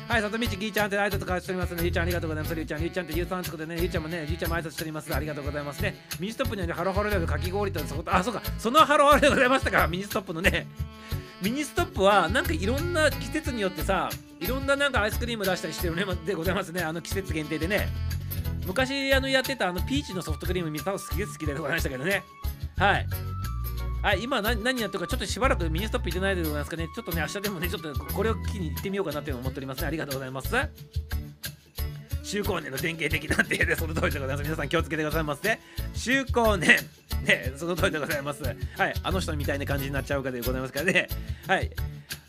[0.09, 1.83] はい、里道ぎーちゃんって挨拶返しておりますね。
[1.83, 2.55] りゅうちゃんありがとうございます。
[2.55, 5.15] りゅうちゃん、りゅうちゃんってゆうさんつくでね、りゅうちゃんもね、りゅうちゃんも挨拶しております。
[5.15, 6.07] ありがとうございますね。
[6.19, 10.67] ミニストップにはね、ハロハロでかき氷とそこ、あ、そうか、そのハロハロでございましたか、ミニストップのね。
[11.43, 16.83] ミニストップはなんかいろんな季節によってさいろんななんかアイスクリーム出したりしてるねでございますね。
[16.83, 17.89] あの季節限定でね。
[18.67, 22.23] 昔あのやってたあのピーチのソフトクリーム見たの好きで好きでございましたけどね。
[22.77, 23.07] はい。
[24.03, 26.89] はい、今何何やってるかちょっとしばらくミニストップ行ってないでございますかね。
[26.95, 29.87] ちょっとね明日でもねちょっとこれを機に行ってみようかなって思っておりますね。
[29.89, 30.55] ありがとうございます。
[32.31, 35.61] 中高年の典型的なってでその通りでございます皆さん気をつけてくださいませ、ね、
[35.95, 36.69] 中高年
[37.25, 38.57] ねその通りでございますはい
[39.03, 41.09] あの人みたいな感じになっちゃうかでございますからね
[41.49, 41.71] はい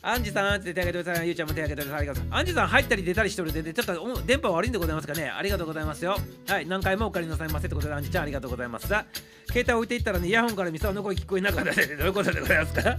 [0.04, 1.28] アンジさんって手挙げてください。
[1.28, 2.00] ゆうちゃんも手挙げてください。
[2.00, 2.24] ありがとう。
[2.32, 5.30] アンジさん入ったり出たりしてるで、ちょっと電波悪いんでございますかね。
[5.30, 6.18] ありがとうございますよ。
[6.48, 8.88] はい、何回もお借りなさいませってことで、アンジちゃんありがとうございます。
[8.88, 9.06] 携
[9.60, 12.98] 帯置いていったらね、イヤホンからミサオの声聞こえなかったで、どういうことでございますか？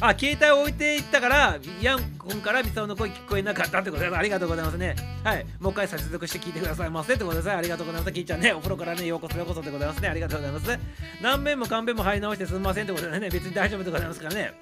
[0.00, 4.96] あ、携帯置いていったから、ヤホンからミサオの声聞こえなかったってことです、ありがとうございますね。
[5.22, 8.12] はい、もう一回接続して聞いてくださいませってことです、ありがとうございます。
[8.12, 10.08] キーちゃんね、お風呂からね、ようこそようこそでございますね。
[10.08, 10.78] ありがとうございます。
[11.20, 14.54] 何遍も勘弁も入り直してすみませんってことでね、別に大丈夫でございますからね。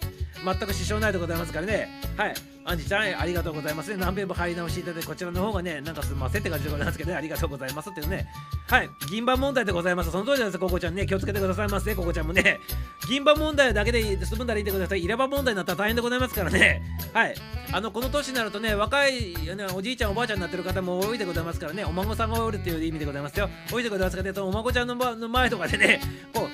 [0.44, 1.88] 全く支障ないでございますからね。
[2.16, 2.34] はい。
[2.64, 3.96] アンジちゃん、ありがとうございますね。
[3.96, 8.26] 何遍も入り直していただいて、こちらの方がね、なんかすみませんって感じでございますけどね、ありがとうございますっていうね。
[8.68, 8.90] はい。
[9.08, 10.10] 銀歯問題でございます。
[10.10, 11.06] その通りです、ココちゃんね。
[11.06, 12.60] 気をつけてくださいませ、ココちゃんもね。
[13.08, 14.98] 銀歯問題だけで済むんだらいいでください。
[14.98, 16.82] 入れ歯問題になったら大変でございますからね。
[17.14, 17.34] はい。
[17.72, 23.48] あの、この年になるとね、若い、ね、おじいちゃん、おばあちゃんになってる方も多いでございますからね、お孫さんがおるっていう意味でございますよ。
[23.72, 26.00] 多いでございますからね、お孫ちゃんの前とかでね、
[26.34, 26.48] こう、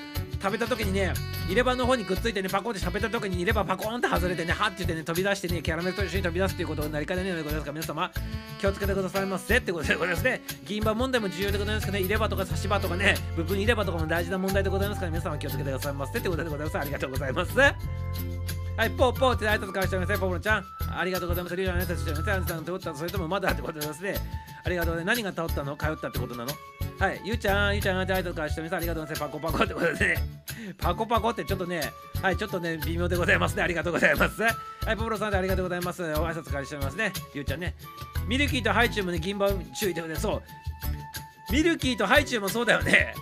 [0.45, 1.11] 食べた時にね
[1.47, 7.65] 入れ歯の方にくっついてねパコンって喋った時に入れ歯パコーンって外れてねはって言ってね飛び出してねキャラメルと一緒に飛び出すということになりかねないのでございます。
[7.65, 8.11] か皆様
[8.59, 10.23] 気をつけてくださいませってことでございます。
[10.23, 10.41] ね。
[10.67, 16.77] 銀歯問題も重要でございますけどね入れ歯とか差し歯とかね部分入れ歯とかも大事な問題でございますから皆様気をつけてくださいませってことでございます。
[16.77, 18.54] ありがとうございます。
[18.77, 20.65] はい、ポーポーって挨拶返しておりますポーポロちゃん。
[20.97, 21.55] ありがとうございます。
[21.55, 22.31] リュウの挨拶しております。
[22.31, 24.15] アンさん、通ったそれともまだってことですね。
[24.65, 25.05] ありがとうね。
[25.05, 25.77] 何が通ったの？
[25.77, 26.51] 通ったってことなの？
[26.99, 28.77] はい、ゆうちゃん、ゆうちゃん、挨拶返しております。
[28.77, 29.31] ありがとうございます。
[29.31, 30.15] パコパコってことですね。
[30.77, 33.63] パコパコってちょっとね、はい、ちょっとね、微妙でございますね。
[33.63, 34.41] ありがとうございます。
[34.41, 36.03] はい、ポポロさんでありがとうございます。
[36.03, 37.13] お挨拶返しておりますね。
[37.33, 37.75] ゆうちゃんね。
[38.27, 39.47] ミルキーとハイチュウもね、銀歯
[39.79, 41.53] 注意でね、そう。
[41.53, 43.13] ミルキーとハイチュウもそうだよね。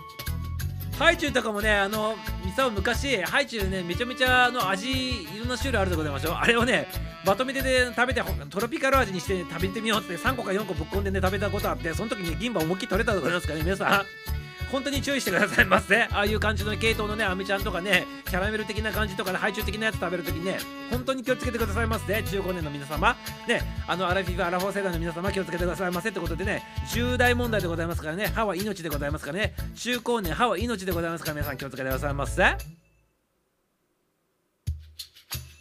[0.97, 6.33] ハイチュウとかもね、あの、ミサオ昔、ハイチュウね、めちゃめちゃあの味、いろんな種類あるでございましょう。
[6.35, 6.87] あれをね、
[7.25, 14.42] まとめてね、食べて、トロピカル味にして、食べてみようって3個か4個ぶっ込んでね、食べたことあって、その時に銀歯思いっきり取れたでございますからね、皆さん。
[14.73, 16.01] 本当に注意してくださいませ。
[16.11, 20.57] ああいう感じの系統のね、アメちゃんとかね、キャラメル的な感じとかね、配中的なやつ食べるときね、
[20.89, 22.23] 本当に気をつけてくださいませ。
[22.23, 23.15] 中高年の皆様、
[23.47, 32.82] ね、あのアラフィフ、アラフォー世代の皆様、気をつけてくださいませってことでね、重大問題でございますからね、歯は命でございますからね、中高年、歯は命でございますから、皆さん気をつけてくださいませ。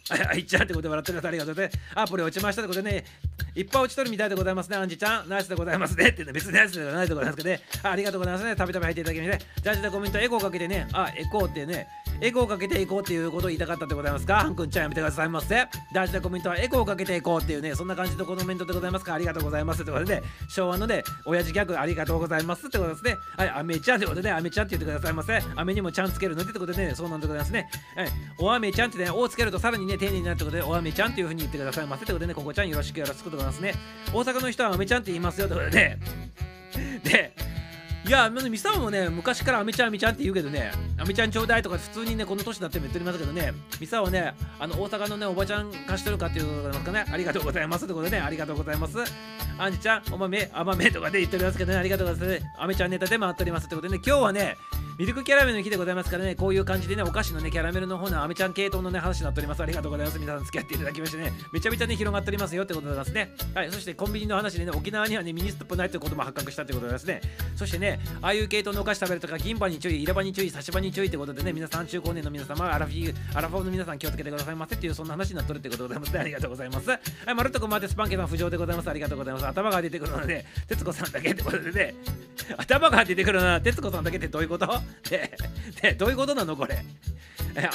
[0.09, 1.29] あいちゃんってことで笑ってください。
[1.29, 1.79] ありがとうございます。
[1.95, 3.05] アプリ落ちましたってことでね、
[3.55, 4.77] いっぱい落ちとるみたいでございますね。
[4.77, 6.09] アンジちゃん、ナイスでございますね。
[6.09, 7.61] ってね、別にナイスではないでございますけどね。
[7.83, 8.55] ありがとうございますね。
[8.55, 11.87] たびたび入っていただきまして、ジャージでコメントエコーかけてね、あ、エコーってね、
[12.23, 14.35] エコーをかけていこうっていうことを言いたかったでございますか？
[14.35, 15.67] ハン君ちゃんやめてくださいませ。
[15.93, 23.17] 大事なコメントはエコーをかけていこうっていうねそんな感じのコメントでございますかありがとうございますってことで、ね、昭和のね親父ギャグありがとうございますってことですね。
[23.35, 27.67] はいアメちゃんってことでアメちゃんって言ってくださいませアメにもちゃんつけるのでってことでねそうなんでございますね。
[27.97, 28.07] はい
[28.39, 33.73] おアメちゃんってねおをつけるとさらにね丁寧になるってことでおアメちゃんっていう風に言ってくださいませってことでねここちゃんよろしくよろしくでございますね。
[34.13, 35.99] 大阪の人はアメちゃんって言いますよってことでね。
[37.03, 37.33] で
[38.05, 48.97] いや、ミサオもね、昔からアメちゃん、アメちゃんって言うけどね、アメちゃんちょうだいとか普通にね、この年になっても言っておりますけどね、ミサオはね、あの、大阪のね、おばちゃん化しとるかっていうことですかね、ありがとうございますってことでね、ありがとうございます。
[49.57, 52.45] アンジちゃん、お豆、あまめとかで言っておりますけどね、ありがとうございます。
[52.57, 54.57] アメちゃんネタで回っておりますってことでね、今日はね、
[54.99, 59.63] ミルクキャラメルの日でございますからね、こういう感じでね、お菓子のね、キャラメルの方のアメちゃん系統のね、話になっております。
[59.63, 60.19] ありがとうございます。
[60.19, 63.35] 皆さん付き合っていただきましてね、めちゃめちゃね、広がっておりますよってことでございますね。
[63.55, 67.33] はい、そしてコンビニの話でね、沖縄にはね、ミニストップないということも発覚したということでございますね。
[67.55, 76.19] そしてね、ああいう系統のお菓子食べるとか、銀歯に注意、入れ歯に注意、差し歯に注意ってことでね、皆さん中高年の皆様、アラフィアラフォーの皆さん気をつけてくださいませっていう、そんな話になっとるってことでございますね。
[76.19, 76.89] ありがとうございます。
[76.89, 76.99] はい、
[77.35, 78.89] まるっとこまでスパンケさん浮上でございます。
[78.89, 79.47] ありがとうございます。
[79.47, 81.95] 頭が出てくるので、徹子さんだけってことでね、
[82.57, 84.82] 頭が出てくるのは徹子さんだけってどういうこと？
[85.09, 85.37] で
[85.81, 86.83] ね、どういうことなのこれ？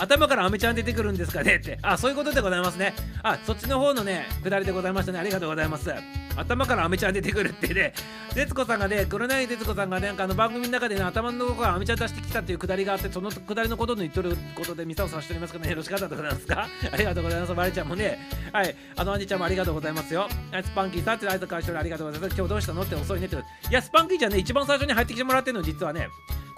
[0.01, 1.57] 頭からアメちゃん出てくるんですかね？
[1.57, 1.79] って。
[1.83, 2.94] あ、そういうことでございますね。
[3.23, 5.18] あ、そっちの方のね、下りでございましたね。
[5.21, 5.92] ありがとうございます。
[6.37, 7.92] 頭からアメちゃん出てくるってね、
[8.35, 16.66] 徹子さんがね、黒柳徹子さんがね、なんかあの番組の中でね、頭のとこからアメちゃん出してきたっていうくだりがあって、そのくだりのことの言っとることで、ミサオさんしておりますけどね、よろしかったでございますか？
[16.90, 17.55] ありがとうございます。
[17.55, 18.18] マリちゃんもね、
[18.53, 20.29] はい、あのアンジちゃんもありがとうございますよ。
[20.64, 22.35] スパンキーさんって挨拶返してありがとうございます。
[22.37, 22.83] 今日どうしたの？
[22.83, 23.37] って遅いねって。
[23.37, 23.38] い
[23.71, 26.09] や、スパンキーちゃんね、一番最初に入ってきてもらってるの、実はね、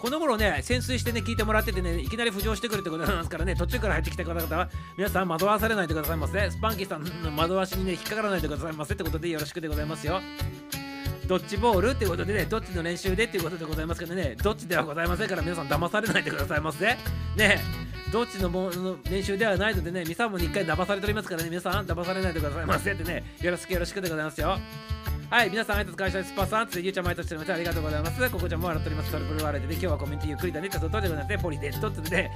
[0.01, 6.51] この頃ね、潜水してね、聞いてもらっててね、いきなり浮上してくるってことなんですからね、 途中から入ってきた方々は、皆さん惑わされないでくださいませ。
[6.51, 10.23] スパンキーさんの惑わしにね、引っかからないでくださいませってことでよろしくでございますよ。
[11.27, 16.87] ドッジボールってことでね、どっちの練習でっていうことでございますけどね、どっちではございませんから皆さん騙されないでくださいませ。
[17.37, 17.61] ね
[18.11, 24.59] どっちのもの練習ではないのでね、ミサもに一回騙されておりますからね、皆さん騙されないでくださいませってね、よろしくよろしくでございますよ。
[25.31, 28.31] はい、皆さん、挨拶会社スパさん、ついゆうちゃん毎年ありがとうございます。
[28.31, 29.13] ここちゃんも笑っております。
[29.13, 31.39] トリプルワーレで、今日はコメントゆっくりだねってことでございますね。
[31.41, 32.33] ポリデントってね、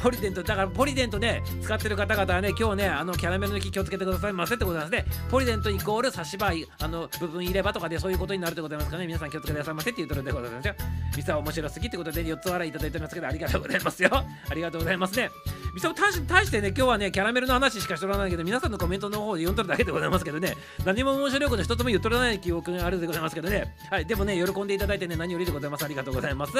[0.00, 5.12] ポリデント、だからポリデントね、使ってる方々はね、今日ね、あのキャラメルの木気をつけてくださいませってことなんですね。
[5.28, 10.74] ポリデントイコール差し歯、あの部分入れ歯とかでそういうことになるってことでございますからね、皆さん気をつけてくださいませっていうところでございますよ。
[11.16, 14.10] ミサ面白すぎってことで4つ笑いいただいておりますけど、ありがとうございますよ。
[14.12, 15.30] ありがとうございますね。
[15.74, 23.74] ミサ大してね、今日はね、キャラメルの話しかしておらないけど、皆さんのコメントの方で読んどるだけでございますけどね、何も面白いこと一つも言っとらない記憶があるでございますけどね。
[23.90, 25.84] はい、でもね、喜んでいただいてね、何よりでございます。
[25.84, 26.52] ありがとうございます。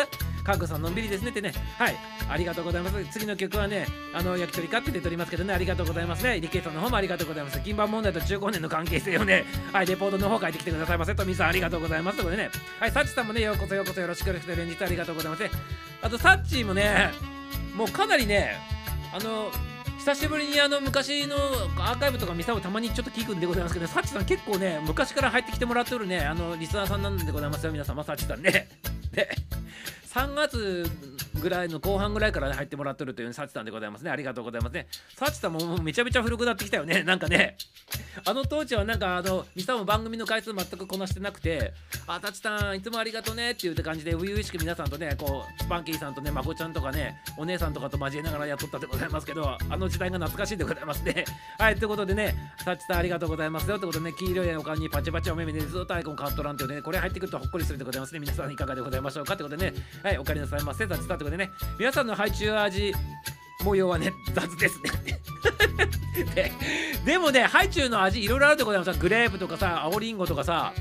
[0.45, 1.53] カンクさんのんびりですねってね。
[1.77, 1.97] はい、
[2.31, 3.05] ありがとうございます。
[3.11, 6.41] 次の曲はね、あの、焼き鳥かって出ておりますけどね、ありがとうございますね。
[6.41, 7.61] リケイさんの方もありがとうございます。
[7.61, 11.15] 金盤問題と中高年の関係性をね、はい、レポートの方書いてきてくださいませ。
[11.15, 12.19] とみさんありがとうございます。
[12.19, 12.51] ということでね、
[12.81, 15.45] はい、サッチさんもね、ようこそようこそよろしくよろしく連日ありがとうございます。
[16.03, 17.11] あと、サッチもね、
[17.75, 18.57] もうかなりね、
[19.13, 19.51] あの、
[20.09, 28.71] 久しぶりにあの昔のアーカイブとか見たをたまにちょっと聞くんでございますけど、サッチさん結構ね、昔から入ってきてもらってるね、あのリスナーさんなんでございますよ、皆様、サッチさんね。
[29.13, 29.29] で、
[30.09, 30.87] 3月
[31.41, 34.11] ぐらいの後半ぐらいから入ってもらってるというサチさんでございますね。
[34.11, 34.87] ありがとうございますね。
[35.17, 37.03] サチさんもめちゃめちゃ古くなってきたよね。
[37.03, 37.57] なんかね、
[38.25, 41.73] あの当時はなんかあの、ミサも番組の回数全くこなしてなくて、
[42.07, 51.25] あ、タチさんいつもありがとうねっていう感じで、初々しく皆さんとね、こう、パンキーさんとね、まこちゃんとかね、お姉さんとかと交えながらやっとったでございますけど、あの時代が懐かしいでございますね。
[51.59, 58.21] はい、ということでね、サチさんありがとうございますよってことでね、黄色いおかんにパチパチお目目でずっとアイコンカットランっていうね、これ入ってくるとほっこりするでございますね。
[58.21, 60.87] 皆さんいかがでございましょうかってことでね、はい、お帰りなさいませ。
[60.87, 62.93] サチさんってことでね、皆さんの配中味
[63.65, 64.91] 模様はね雑ですね
[66.35, 66.53] で
[67.05, 70.73] でもねハイチュウの味いろいろあるとこでもさグレープとかさ青りんごとかさ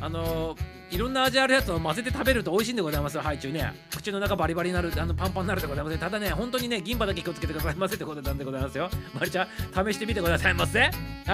[0.00, 3.72] あのーいろんな味あるやつを混ぜて食べると美味しいんでございますよ、ハイチュウね。
[3.90, 5.98] 口の中バリバリになる、あのパンパンになるでございますね。
[5.98, 8.88] ただね、本当にね、銀歯だけ気をつけてくださいませってことなんでございますよ。
[9.14, 9.48] まりちゃん、
[9.86, 10.80] 試してみてくださいませ。
[10.80, 10.88] は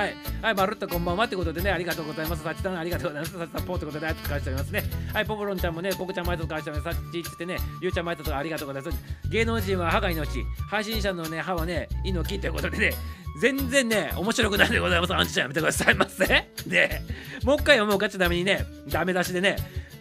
[0.07, 0.17] い。
[0.43, 2.43] はい、まるっとこんばんはってことでね、ありがとうございます。
[2.43, 3.39] さちさん、ありがとうございます。
[3.39, 4.85] さちさん、ポーってことで、あいつ返しておりますね。
[5.13, 6.97] はい、ポポロンちゃんもね、ココちゃん、毎度返しております。
[6.97, 8.99] さっちってね、ゆうちゃん、毎度ありがとうございます。
[9.31, 12.95] 芸能人は歯が命、配信者のね、歯はね、命ってことでね、
[13.40, 15.14] 全然ね、面白くないでございます。
[15.14, 16.26] アンチちゃんやめてくださいませ。
[16.68, 17.00] で、
[17.42, 19.57] もう一回読もうかちダメにね、ダメ出しでね、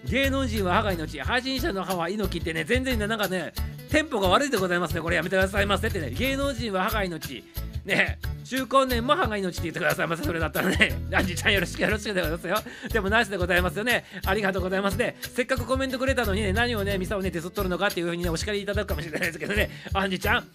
[0.06, 3.54] 芸能人は歯が命、配信者の歯は猪木ってね、全然ね、なんかね、
[3.90, 5.02] テンポが悪いでございますね。
[5.02, 7.44] これやめてくださいませってね、芸能人は歯が命。
[7.90, 10.24] ね中高年も歯が命って言ってくださいませ。
[10.24, 12.58] それだったらね、 アンジちゃんよろしくよろしくでございますよ。
[12.92, 14.06] でもナイスでございますよね。
[14.26, 15.18] ありがとうございますね。
[15.22, 20.48] せっかくコメントくれたのにね、何をね、ミサをね、手伝っとるのかっていうふうにね、お叱りいただくかもしれないですけどね、アンジちゃん、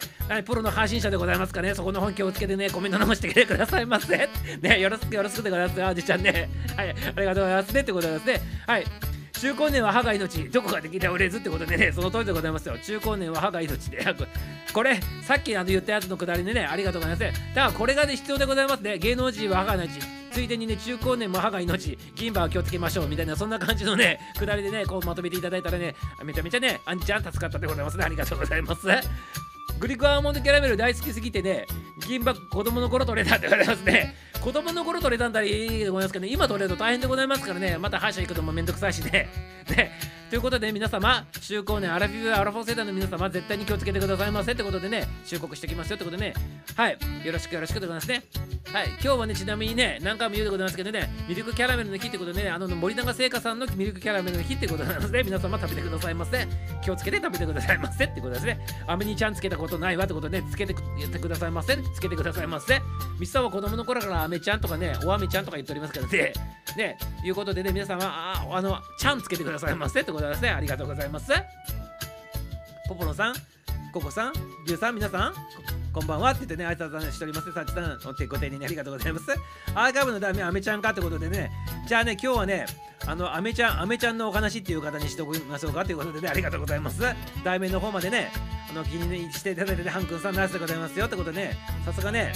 [0.44, 4.28] プロの配信者でございますかね、そこの本気をつけてね、コメント残してきてくださいませ。
[4.60, 6.48] ね、よろしくよろしくでございますよ、アンジちゃんね。
[6.76, 8.40] はい、ありがとうございますねってことですね。
[8.66, 9.13] はい。
[9.44, 12.78] 中高年は歯が命どこかで聞いた売れずってことでねその通りでございますよ。
[12.78, 14.02] 中高年は歯が命で。
[14.72, 18.96] これさっきあの言ったやつのくだりでねありがとうございますだからこれがね必要でございますね。
[18.96, 20.00] 芸能人は歯が命。
[20.32, 21.98] ついでにね中高年も歯が命。
[22.14, 23.06] 銀歯は気をつけましょう。
[23.06, 28.04] みたいなそんな感じのねくだりでねこうまとめていただいたらねめちゃめちゃねあんちゃん助かったでございますね。
[28.04, 28.86] ありがとうございます。
[29.78, 31.66] グリコアーモンドキャラメル大好きすぎてね
[32.06, 34.14] 銀歯子供の頃取れたって言われますね。
[34.44, 36.30] 子供の頃取れたんだらいいでございますけどね。
[36.30, 37.78] 今取れると大変でございますからね。
[37.78, 39.26] また歯医者行くのもめんどくさいしね。
[39.74, 39.90] ね。
[40.28, 46.34] ということで皆様中高年アラフィフアラフォー世代の皆様絶対に気をつけてくださいませってことでね忠告してきますよってことでね。
[46.76, 46.98] はい。
[47.24, 48.22] よろしくよろしくでございますね。
[48.70, 48.88] はい。
[48.88, 56.46] 今日はねちなみにね何回も言うでございますけどねミルクキャラメルの日ってことでねあの森永製菓さんのミルクキャラメルの日ってことなので皆様食べてくださいませ。
[56.84, 58.58] 気をつけて食べてくださいませってことですね。
[58.86, 61.78] アメにちゃんつけたことないわってことで、ね、つけてやってくださいませ。
[61.94, 62.82] つけてくださいませ。
[63.18, 66.32] ミスさんは子供の頃からアメちゃんとかねおあめちゃんとか言っておりますからね。
[66.76, 70.50] ねいうことでね皆様ああのちゃんつけてくださいませってことですね。
[70.50, 71.32] ありがとうございます。
[72.88, 73.34] ポポロさん
[73.92, 74.32] ココさん
[74.66, 75.83] リュウさん皆さん。
[75.94, 77.52] こんばんはって言ってね、挨拶しております。
[77.52, 79.26] さちさん、お手ご丁寧にありがとうございます。
[79.76, 81.52] アーカイブの題名はアメちゃんかってことでね、
[81.86, 82.66] じゃあね、今日はね、
[83.06, 87.00] あの、アメちゃん、アメちゃんのお話っていう方にしておきましょうかということでね、ありがとうございます。
[87.44, 88.32] 題名の方までね、
[88.70, 92.32] あの、気にしていただいてね、ハン君さん、ナイスでございますよってことでね、さすがね、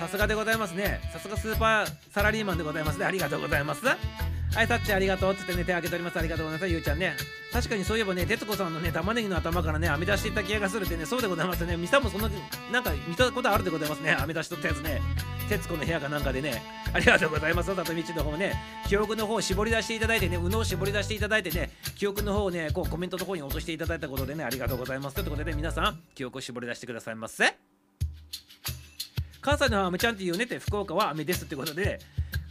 [0.00, 1.02] さすがでございますね。
[1.12, 3.04] さすがスーパーサラリーマンでございますね。
[3.04, 3.84] ありがとうございます。
[3.84, 6.18] はい、さっちありがとうっつってね、手を挙げております。
[6.18, 6.72] ありがとうございます。
[6.72, 7.14] ゆうちゃんね。
[7.52, 11.76] 確かにそういえばね、徹子さんのね、玉ねぎの頭からね、編み出していった気がするってね、そうでございますね。
[11.76, 12.30] ミサもそんな、
[12.70, 14.12] なんか見たことあるでございますね。
[14.12, 15.00] アメ出しとったやつね。
[15.48, 16.62] 徹子の部屋かなんかでね、
[16.94, 17.74] ありがとうございます。
[17.74, 18.54] 里道の方ね、
[18.88, 25.16] 記憶の方を絞り出していただいてね、右脳を絞り出していただいてね、記憶の方をね、こうコメントの方に落としていただいたことでね、ありがとうございます。
[25.16, 27.54] ということで、ね皆さん、記憶を絞り出してくださいませ。
[29.40, 31.98] 関西の方はアメちゃんって言うねって、福岡は雨ですってことで、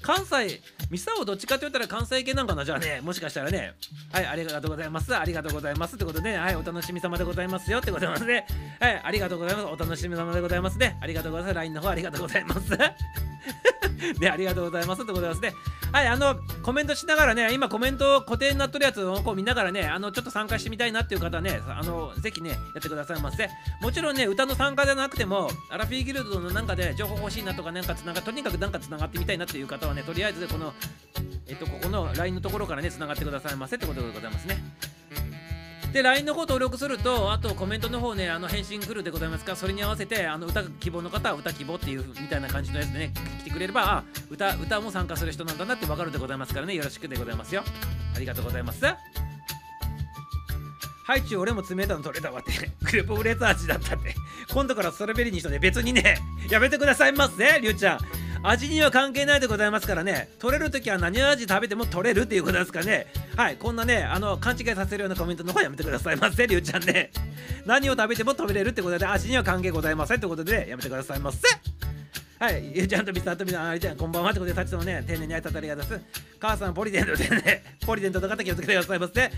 [0.02, 2.66] 関西、ミサオどっちかって言ったら関西系なんかな？
[2.66, 3.74] じゃあね、もしかしたらね。
[4.12, 5.16] はい、ありがとうございます。
[5.16, 8.46] ありがとうございますってことで、ね、はい、お楽しみ様でございますよってことで。
[8.80, 9.66] はい、ありがとうございます。
[9.68, 10.98] お楽しみ様でございますね。
[11.02, 11.56] ありがとうございます。
[11.56, 12.72] LINE の方ありがとうございます。
[14.20, 15.54] ね、ありがとうございますってことですね。
[15.92, 23.50] はい、あの、コメントしながらね、今コメント固定になってるやつをこう見ながらね、あの、ちょっと参加してみたいなっていう方はね、あの、ぜひね、やってくださいませ。
[23.82, 30.74] もちろんね、歌の参加じゃなくても、アラフィーギルドのなんかで情報欲しいなとか、なんかつながとにかくなんかつながってみたいなっていう方はね、とりあえずこの、
[31.48, 34.58] えっと、ここの LINE のところからね、つながってくださいませってことでございますね。
[35.94, 39.58] で LINE の方登録するとあとコメントの方ねあの返信来るでございますか。
[39.58, 46.76] それに合わせてあの歌希望の方は歌希望っていうみたいな感じのやつでね来てくれればあ歌歌も参加する人なんだなって分かるでございますからね。
[46.76, 47.64] よろしくでございますよ。
[48.16, 48.86] ありがとうございます。
[51.04, 54.16] ハイチュウ俺も詰めたの取れたわって グループブレザー味だったって。
[54.54, 58.00] 今度からストロベリーにしとね別にねやめてくださいますねりゅうちゃん。
[58.44, 67.12] 味には関係ないでございますからね取れる時は何味食べても取れるっていうことですかねはいこんなねあの勘違いさせるようなコメントの方やめてくださいませりゅうちゃんね
[67.66, 71.40] 何を食べても食べれるってことで味には関係ございませんってことで、ね、やめてくださいませ
[72.40, 76.22] はい、ゆうちゃんとみさんとみさん、ありちゃん、こんばんはってことで、さっちのね、丁寧に挨拶ありがとうございます。
[76.40, 79.32] 母さん、ポリデントでね、 ポリデントの方気をつけてくださいませ。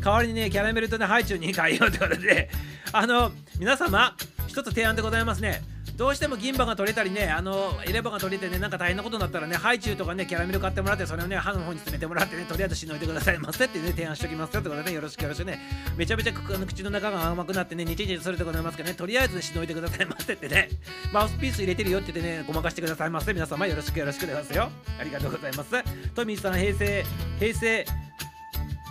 [0.00, 2.48] 代わりにね、キャラメルとね、ハイチュウに変えようってことで、
[2.92, 5.60] あの、皆様、一つ提案でございますね。
[5.96, 15.58] どうしても銀歯が取れたりね、あの、エレバが取れてね、なんか大変なことになったらね、ハイチュウとかね、キャラメル買ってもらって、それをね、歯の方に詰めてもらってね、とりあえずしのいでくださいませってね、提案しておきますよってことでね、よろしくよろしくね、
[15.96, 20.68] めちゃめちゃ口の中が甘くなってね、にちにちするでございますけどね、とりあえずしのいでくださいませってね、
[21.12, 23.32] マウスピース入れてるよって言ってね、ごまかしてくださいませ。
[23.32, 24.70] 皆様よろしくよろしくでございますよ。
[25.00, 25.70] ありがとうございます。
[26.14, 27.04] トミーさん、平成、
[27.38, 27.86] 平成、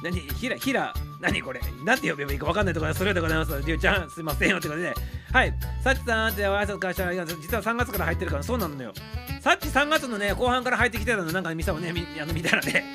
[0.04, 0.20] 何？
[0.20, 1.62] ひら、ひら、何これ？
[1.86, 3.62] なんて呼べばいいか分かんないところそれでございます。
[3.63, 4.94] りゅうちゃん、すいませんよってことで、ね
[5.36, 5.54] はい。
[5.82, 8.93] さっちさんって挨拶からしたら、実は3月から入ってるから、そうなのよ。
[9.41, 12.86] さっち3月のね、後半から入ってきてたの、なんかミサをね、みあの見たらね。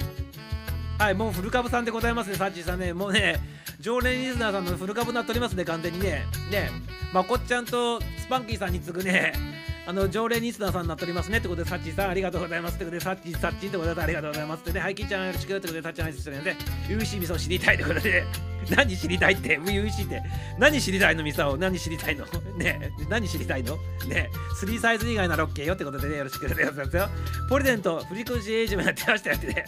[0.99, 2.95] はい、もう古株さんでございますね、サッチさんね。
[2.95, 3.39] もうね、
[3.79, 6.25] 常連リスナーさんの古株になっておりますね、完全にね。
[6.51, 6.71] ね、
[7.13, 9.35] まこっちゃんとスパンキーさんに次ぐね、
[9.87, 16.57] あの常連リスナーさんになっておりますねってことで、サッチさんありがとうございますってことで、サッチー、サッチーってことでありがとうございますってね、ハイキーちゃんよろしくってことで、サッチーの挨拶してるんで、
[16.89, 18.25] UC 味噌知りたいってことで、
[18.77, 20.23] 何知りたいって、初々しいって、
[20.59, 22.27] 何知りたいのミサオ何知りたいの？
[22.57, 23.77] ね何知りたいの？
[24.09, 27.09] ねスリーサイズ以外なら OK よってことでね、よろしくお願いしますよ。
[27.49, 29.65] ポリデント、振り越しエイジもやってましたよってね。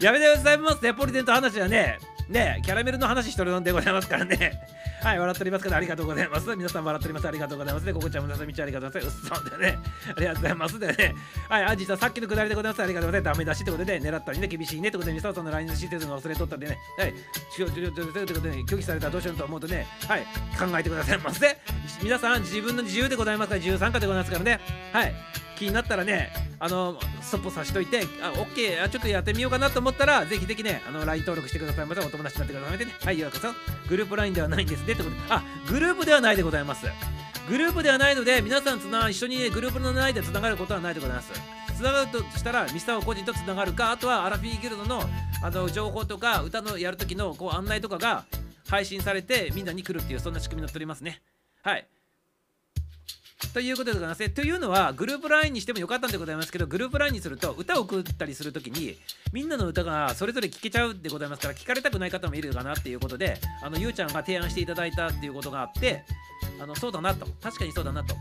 [0.00, 1.98] やめてくださいますね、ポリデント話はね。
[2.28, 4.60] ねキャラメルの話しとるのでございますからね。
[5.02, 6.56] はい、笑っておりますけど、ありがとうございます。
[6.56, 7.28] 皆さん笑っております。
[7.28, 7.84] ありがとうございます。
[7.84, 9.18] ね、ここちゃんもなさみちゃんありがとうございます。
[9.18, 9.78] うっそんでね。
[10.16, 10.78] ありがとうございます。
[10.78, 11.14] でね。
[11.48, 12.82] はい、あ、実はさっきのくだりでございます。
[12.82, 13.34] ありがとうございます。
[13.34, 16.78] ダメ出しってことで、ね狙ったりね、厳しいねってことで、ミサさんの LINE の施設の忘れとったんでね。
[16.98, 17.14] はい、
[17.56, 20.26] ちょちょちょちょということで、ね、拒否されたらどうしようと思うとね、はい、
[20.58, 21.56] 考えてくださいませ。
[22.02, 24.60] 皆さん、自分の自由でございますから、自由参加でございますからね。
[24.92, 25.14] はい、
[25.58, 26.30] 気になったらね、
[26.60, 31.86] あのストップさしといてあ OK あちょっとやってみようかなと思ったらぜひぜひねあの LINE 登録してください。
[31.86, 32.78] ませお友達になってください。
[32.78, 32.86] ね。
[33.04, 33.48] はいようこそ。
[33.88, 34.92] グループ LINE ではないんですね。
[34.92, 35.16] ってことで。
[35.28, 36.86] あグループではないでございます。
[37.48, 41.32] グループではないので皆さんつな一緒に、ね、グループの内でつながることはないでございます。
[41.76, 45.02] つながるとしたらミスターを個人とつながるかあとはアラフィーギルドの
[45.42, 48.24] あの情報とか歌のやるときのこう案内とかが
[48.68, 51.22] 配信されてみんなに来るっていうそんな仕組みになっておりますね。
[51.62, 51.86] はい。
[53.38, 54.28] ということでございます。
[54.30, 58.98] というのは、グループ LINE にしてもよかったんでございますけど、グループ LINE にすると、歌を送ったりするときに、
[59.32, 66.04] みんなの歌がそれぞれ聴けちゃうでございますから、聞かれたくない方もいるかなっていうことで、あのゆうちゃんが提案していただいたっていうことがあって、
[66.60, 68.16] あのそうだなと、確かにそうだなと。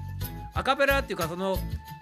[0.53, 1.57] アカペラっていうか、その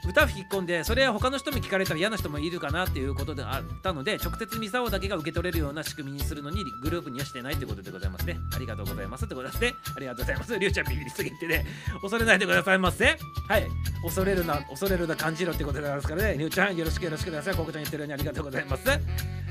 [0.07, 8.37] 歌吹き込んで、それは他の人も聞かれたら嫌な人もいるかなっていうことであったので、直接ミサオだけが受け取れるような仕組みにするのに、グループにはしてないということでございますね。
[8.55, 9.75] ありがとうございますってことですね。
[9.95, 10.59] ありがとうございます。
[10.59, 11.65] りゅうちゃんビビりすぎてね、
[12.01, 13.17] 恐れないでくださいませ。
[13.47, 13.67] はい。
[14.03, 17.55] 恐れるな、恐れるな感じろってことでございますからね、りゅうちゃんよろしくよろしくください。
[17.55, 18.83] ここちゃん言ってるようにありがとうございます。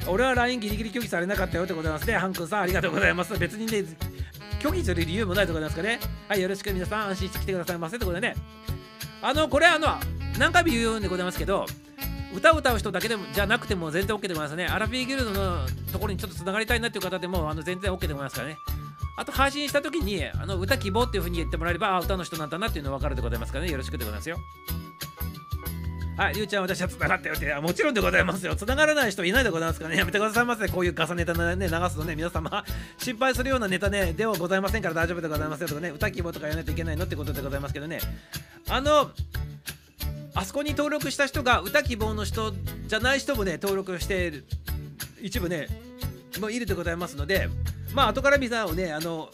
[0.07, 2.15] 俺は LINE ギリギリ拒否されなかったよってことでございますね。
[2.17, 3.39] ハン君さんありがとうございます。
[3.39, 3.85] 別にね、
[4.61, 5.99] 拒否する理由もないところですかね。
[6.29, 8.37] はい、よろしく皆さん安心してきてくださいませってことでね。
[9.23, 9.99] あの、これあの、
[10.39, 11.67] 何回も言うんでございますけど
[12.35, 14.67] 歌を歌う人だけでもじゃなくても全然 OK でございますね。
[14.67, 18.57] アラフィーギルドのところにちょっとつながりたいなっていう方でもあの全然 OK でございますからね。
[19.17, 23.71] あと配信した時にあの歌希望っていう風に言ってもらえればあ歌の人なんだなっていうの分かるでございますからね。
[23.71, 24.39] よろしくでございますよ。
[26.17, 28.55] はい、りゅうちゃん、私は繋がったよって、もちろんでございますよ。
[28.55, 30.69] 繋がらない人いないでございますからね、やめてくださいませ。
[30.69, 32.65] こういう重ねたね、流すとね、皆様、
[32.99, 37.99] 心配するようなネタね、ではございませんから大丈夫でございますよとかね、歌希望とかやらないといけないのってことでございますけどね。
[38.69, 39.11] あの、
[40.35, 42.53] あそこに登録した人が歌希望の人
[42.87, 44.45] じゃない人もね登録してる。
[45.23, 45.69] 一部ね
[46.41, 47.49] もういるでございますので
[47.95, 49.31] まあ後から見さんをねあの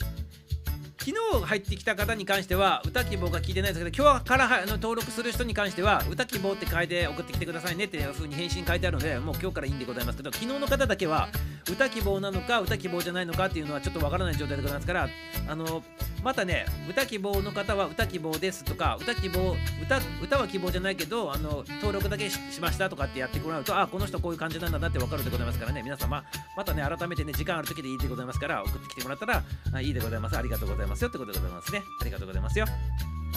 [1.11, 11.29] 昨日入ってきた方に関しては歌希望が聞いてないですけど今日からあの登録する人に関しては歌希望って書いて送ってきてくださいねっていう風に返信書いてあるのでもう今日からいいんでございますけど昨日の方だけは
[11.69, 15.09] 歌希望なのか歌希望じゃないのかっていうのはちょっとわからない状態でございますから
[15.49, 15.83] あの
[16.23, 25.83] またね歌希望の方は歌希望ですとか歌希望歌歌は希望じゃないけどあの登録だけしましたとかってやってもらうとあこの人こういう感じなんだなってわかるでございますからね。
[25.83, 26.23] 皆様
[26.57, 29.43] またね改めてね時間ある時でいいでございますから送ってきてもらったら
[29.81, 30.37] いいでございます。
[30.37, 31.00] ありがとうございます。
[31.03, 32.67] よってことでございますねありがとうございますよ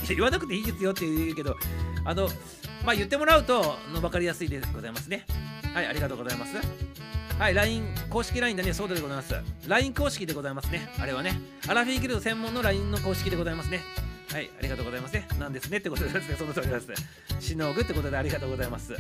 [0.08, 1.56] 言わなくていいですよって言うけど
[2.04, 2.28] あの
[2.86, 5.26] まあ言ってもらうとの分かりやすいでございますね
[5.74, 6.56] はいありがとうございます
[7.40, 9.34] はい、LINE、公式 LINE だね、そうでございます。
[9.68, 10.88] LINE 公式でございますね。
[11.00, 11.34] あれはね。
[11.68, 13.80] アラフィーギルド専門の LINE の公式でございますね。
[14.32, 15.28] はい、ありがとうございますね。
[15.40, 16.36] なんですねってことですね。
[16.38, 16.88] その通りです。
[17.40, 18.94] しのぐってことでありがとうございます。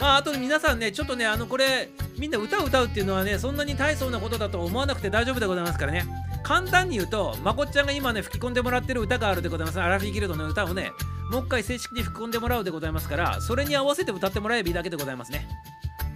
[0.00, 6.06] まあ、あと皆さんね、ちょっとね、あの、これ、みんな歌を歌うっていうのはね、そんなに大層なことだと思わなくて大丈夫でございますからね。
[6.42, 9.80] 簡単に言うと、まこっちゃんが今ね、吹き込んでもらってる歌があるでございます。
[9.80, 10.92] アラフィーギルドの歌をね、
[11.30, 15.46] もう一回正式に吹き込んでもらうでございますから、それに合わせて歌ってもらえばいいだけでございますね。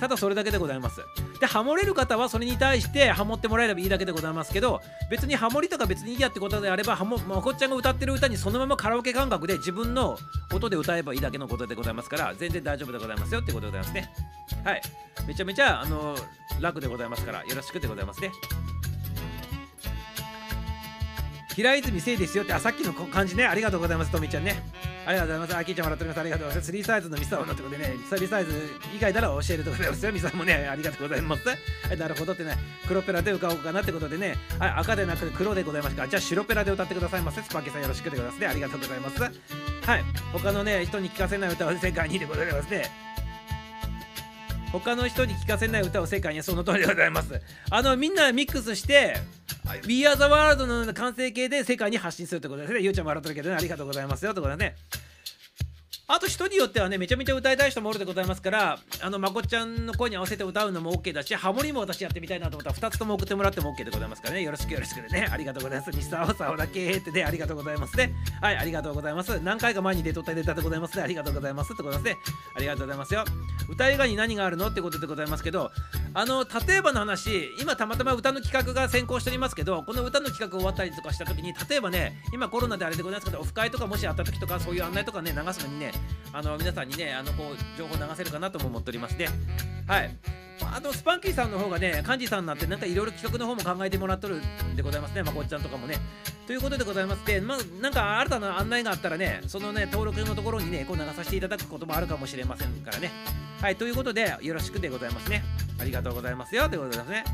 [0.01, 1.01] ただそれだけでございます。
[1.41, 10.19] で、ハモれる方はそれに対してハモってもらえればいいだけでございますけど、別にハモりとか別にいいやってことであれば、ハモまこっちゃんが歌ってる歌にそのままカラオケ感覚で自分の
[10.53, 14.13] 音で歌えばいいだけのことでございますから、全然大丈夫でございますよってことでございますね。
[14.65, 14.83] はい。
[15.29, 16.17] めちゃめちゃ、あの
[16.61, 18.33] 楽でございますから、よろしくでございますね。
[21.55, 24.63] 平泉せいですよって、あ、さっきの感じね、ありがとうございます、とみちゃんね。
[25.07, 25.57] ありがとうございます。
[25.57, 26.21] あきーちゃんもらっております。
[26.21, 26.73] ありがとうございます。
[26.73, 30.13] 3サイズのミサオのってことでね、3サイズ以外なら教えるとございますよ。
[30.13, 31.47] ミサオもね、ありがとうございます。
[31.47, 31.55] は
[31.93, 32.57] い、なるほどってね、
[32.89, 37.43] 黒ペラで歌おうかなってことでね、はい、赤でなく黒でございますか、じゃあ白ペラで歌ってくださいませ。
[37.43, 38.47] スパーケさんよろしくでございますね。
[38.47, 39.23] ありがとうございます。
[39.23, 42.91] はい、他のね、人に聞かせない歌は世界にでございますね。
[44.73, 47.41] 他の人に聞かせない歌を世界にその通りでございます。
[47.71, 49.19] あのみんなミックスして
[49.87, 52.81] We Are the World のような完成形で世界に発信するってことですね。
[52.81, 54.77] ゆうちゃんも笑ってるけどね、ありがとうございますよってことだね。
[56.07, 65.97] あと人によってはね、めちゃめちゃ歌いたい人もおるでございますから、あの、まこちゃんの声に合わせて歌うのも OK だし、ハモリも私やってみたいなと思ったら、2つとも送ってもらっても OK でございますからね、よろしくよろしくね、 ありがとうございます。
[65.97, 68.13] ミスターオサオだけってね、ありがとうございますね。
[68.43, 69.41] はい、ありがとうございます。
[69.41, 72.19] 何回か前に出とったデータでございますね、ありがとうございますってことですね。
[72.55, 73.25] ありがとうございますよ。
[73.71, 75.73] 歌以外に何があるのってことでございますけど、
[76.13, 85.94] あの、例えばの話、今たまたま歌の企画が先行しておりますけど、この歌の企画終わったりとかした時に、例えばね、今コロナであれでございますけど、オフ会とかもしあった時とか、そういう案内とかね、流すのにね、
[86.33, 89.29] あの、皆さんにねあのこう情報流せるかなとも思っておりまして。
[89.87, 90.17] はい。
[90.63, 95.23] あのスパンキーさんの方がね幹事さんになってなんかいろいろ企画の方も考えてもらっとるんでございますね。
[95.23, 95.97] まこっちゃんとかもね。
[96.47, 103.11] ということでございましてまあなんか新たな案内があったらねそのね登録のところにねこう流させていただくこともあるかもしれませんからね。
[103.61, 105.43] はいということでよろしくでございますね。
[105.81, 106.69] ありがとうございますよ。
[106.69, 107.25] でございますね。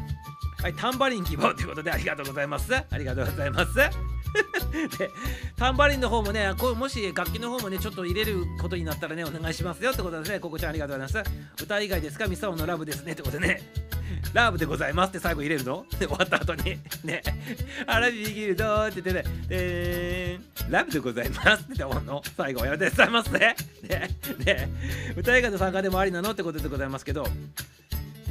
[0.62, 2.74] はい、タンバリン希望ということでありがとうございます。
[2.74, 4.19] ありがとうございます。
[4.98, 5.10] で、
[5.56, 10.40] タンバリンの方もね、こもし楽器の方もね、ちょっと入れることになったらね、お願いしますよってことですね。
[10.40, 11.62] ココちゃんありがとうございます。
[11.62, 12.26] 歌以外ですか？
[12.26, 13.12] ミサオのラブですね。
[13.12, 13.62] ってことでね。
[14.32, 15.84] ラブでございますって最後入れるの？
[15.98, 16.78] で終わった後に。
[17.04, 17.22] ね。
[17.86, 20.38] あラビビギルドって言ってね。
[20.68, 21.62] ラブでございます。
[21.64, 22.22] って終わるの？
[22.36, 23.56] 最後やめてございますね。
[23.82, 24.10] ね。
[24.44, 24.68] ね。
[25.16, 26.30] 歌以外の参加でもありなの？
[26.30, 27.26] ってことでございますけど。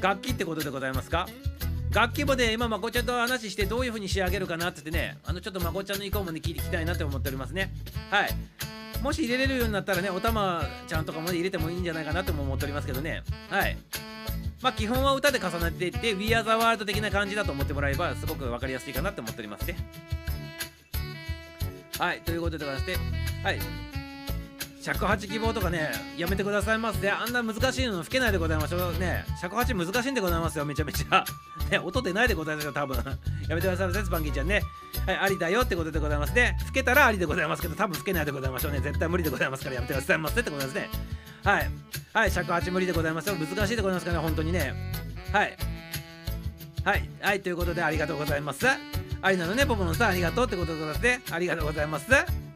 [0.01, 1.27] 楽器ってことでございますか？
[1.91, 7.71] 楽器もね今まこちゃんと話してどういう風に仕上げるかなってってねあのちょっとまこちゃんの意向もね聞いていきたいなって思っておりますね。
[8.09, 8.29] はい。
[9.01, 13.23] もし入れれるようになったらねおたまちゃんとかも、ね、入れてもいいんじゃないかなとも思っておりますけどね。
[13.49, 13.77] はい。
[14.61, 19.77] まあ基本は歌で重ねていって We Are the World 的な感じだと思ってもらえばすごく分かりやすいかなって思っておりますね。
[21.97, 22.21] はい。
[22.21, 22.97] ということでございまして。
[23.43, 23.88] はい。
[24.81, 31.25] 尺八希望とかねやめてくださいませあんな難しいの吹けないでございましょうね尺八難しいんでございますよめちゃめちゃ。
[31.69, 32.97] ね音出ないでございますよ多分。
[33.47, 34.63] やめてくださいませスパンキーちゃんね。
[35.05, 36.33] はいありだよってことでございます。
[36.33, 38.79] ね吹けたらありでございますけど多分吹けないでございましょうね。
[38.79, 40.17] 絶対無理でございますからやめてください。
[40.17, 40.89] ませってことですね
[41.43, 41.71] はい。
[42.13, 43.35] はい尺八無理でございますよ。
[43.35, 44.73] 難しいでございますからね本当にね。
[45.33, 45.57] はい。
[46.85, 47.09] はい。
[47.21, 48.65] はいということでありがとうございます。
[49.21, 51.21] ありなのねポポのさんありがとうってことでございますね。
[51.31, 52.48] ありがとうございます。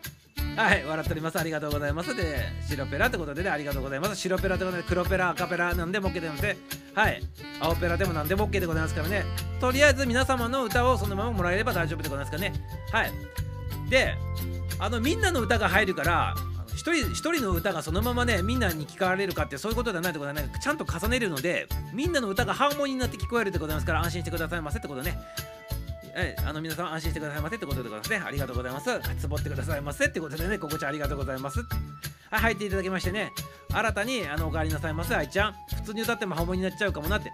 [0.55, 1.39] はい笑っております。
[1.39, 2.15] ありがとうございます。
[2.15, 4.15] で白ペラってことでねありがとうございます。
[4.15, 6.57] 白ペラってことで黒ペラ赤ペラなんでも OK でございます
[6.93, 7.21] はい
[7.59, 9.23] 青ペラでもなんでも OK でございますからね。
[9.59, 12.53] とりあえず皆様の歌をそのままもらえれば大丈夫でございますからね。
[12.91, 13.11] はい。
[13.89, 14.15] で
[14.79, 16.35] あのみんなの歌が入るから
[16.75, 25.17] 一人一人の歌がそのままねみんなに聞かれるかってそういうことではないってことはねちゃんと重ねるのでみんなの歌がハーモニーになって聞こえるでございますから安心してくださいませってことね。
[26.15, 28.21] えあの皆さん安心してくださいませってことでございますね。
[28.25, 28.89] ありがとうございます。
[29.19, 31.59] つぼってくださいませってことでね、ここちゃんありがとうございます。
[32.29, 33.31] はい、入っていただきましてね、
[33.71, 35.53] 新たにあのお帰りなさいませ、愛ちゃん。
[35.75, 37.31] 普通に歌ってもハモになっちゃうかもなって。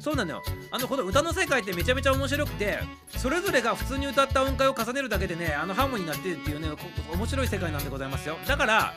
[0.00, 0.42] そうなのよ。
[0.72, 2.80] あの、この歌の世界ってめちゃめちゃ面白くて、
[3.16, 6.68] それぞれが普通に歌った音階を重ねるだけでね、あのハーモニーになってるっていうね、
[7.12, 8.36] 面白い世界なんでございますよ。
[8.46, 8.92] だから、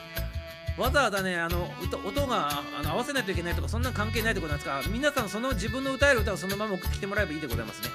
[0.76, 1.70] わざわざね、あの
[2.04, 7.88] 音があの合わせないといけないとか、そんな関係ないってことなんですから、皆さんその自分の歌える歌をそのまま送ってきてもらえばいいでございますね。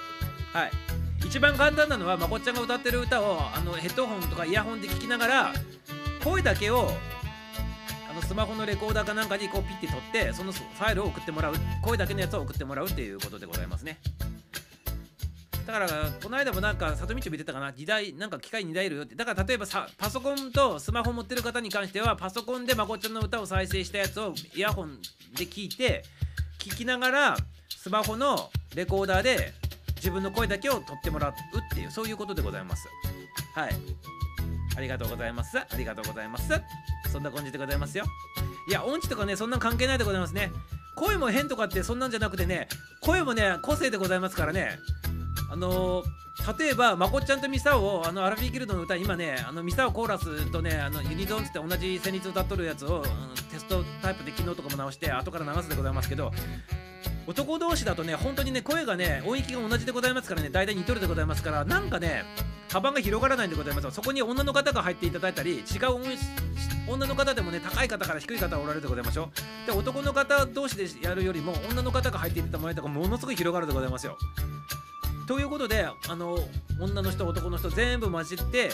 [0.54, 0.72] はい。
[1.26, 5.53] 一番簡単なのはまこっちゃんが歌ってる歌をあのヘッドホンとかイヤホンで聞きながら
[6.24, 6.89] 声だけを
[8.09, 13.99] あのスマホのレコーダーかなんかにこうピッて取ってそのファイルを送ってもらう声だけのやつを送ってもらうっていうことでございますね。
[15.65, 15.88] だから
[16.22, 19.15] この間もなんか里道見てたかな2台なんか機械2台いるよって。
[19.15, 24.99] だから例えばさパソコンとスマホ持ってる方に関してはパソコンでまこっちゃんの歌を再生したやつをイヤホン
[25.38, 26.03] で聞いて
[26.59, 27.38] 聞きながら
[27.69, 29.53] スマホのレコーダーで
[30.02, 31.36] 自分の声だけを取ってもらうっ
[31.76, 32.88] ていうそういうことでございます。
[33.54, 33.76] はい。
[34.76, 35.60] ありがとうございます。
[35.60, 36.49] ありがとうございます。
[37.12, 38.06] そんな感じでございますよ。
[38.68, 40.52] いや音痴とかねそんな関係ないでございますね。
[40.95, 42.68] 声も変とかってそんなんじゃなくてね
[43.02, 44.80] 声もね個性でございますからね。
[45.52, 46.06] あのー、
[46.58, 53.04] 例えばまこっちゃんとミサオあのアラフィーギルドの歌今ねあのミサオコーラスとねあのユニゾンって同じ旋律歌っとるやつを、
[53.52, 56.32] テストタイプで昨日とかも直して後から流すでございますけど
[57.28, 62.24] 男同士だとね本当にね声がね音域が同じでございますからね大体似とるでございますからなんかね
[62.72, 65.64] 幅が広がらないんでございますそこに女の方が入っていただいたり違う
[66.88, 69.30] 女の方でもね高い方から低い方おられるでございましょ
[69.66, 74.18] うで男の方同士でやるよりも女の方が入っていってもらえたものすごい広がるでございますよ。
[75.28, 76.38] ということであの
[76.80, 78.72] 女の人男の人全部混じって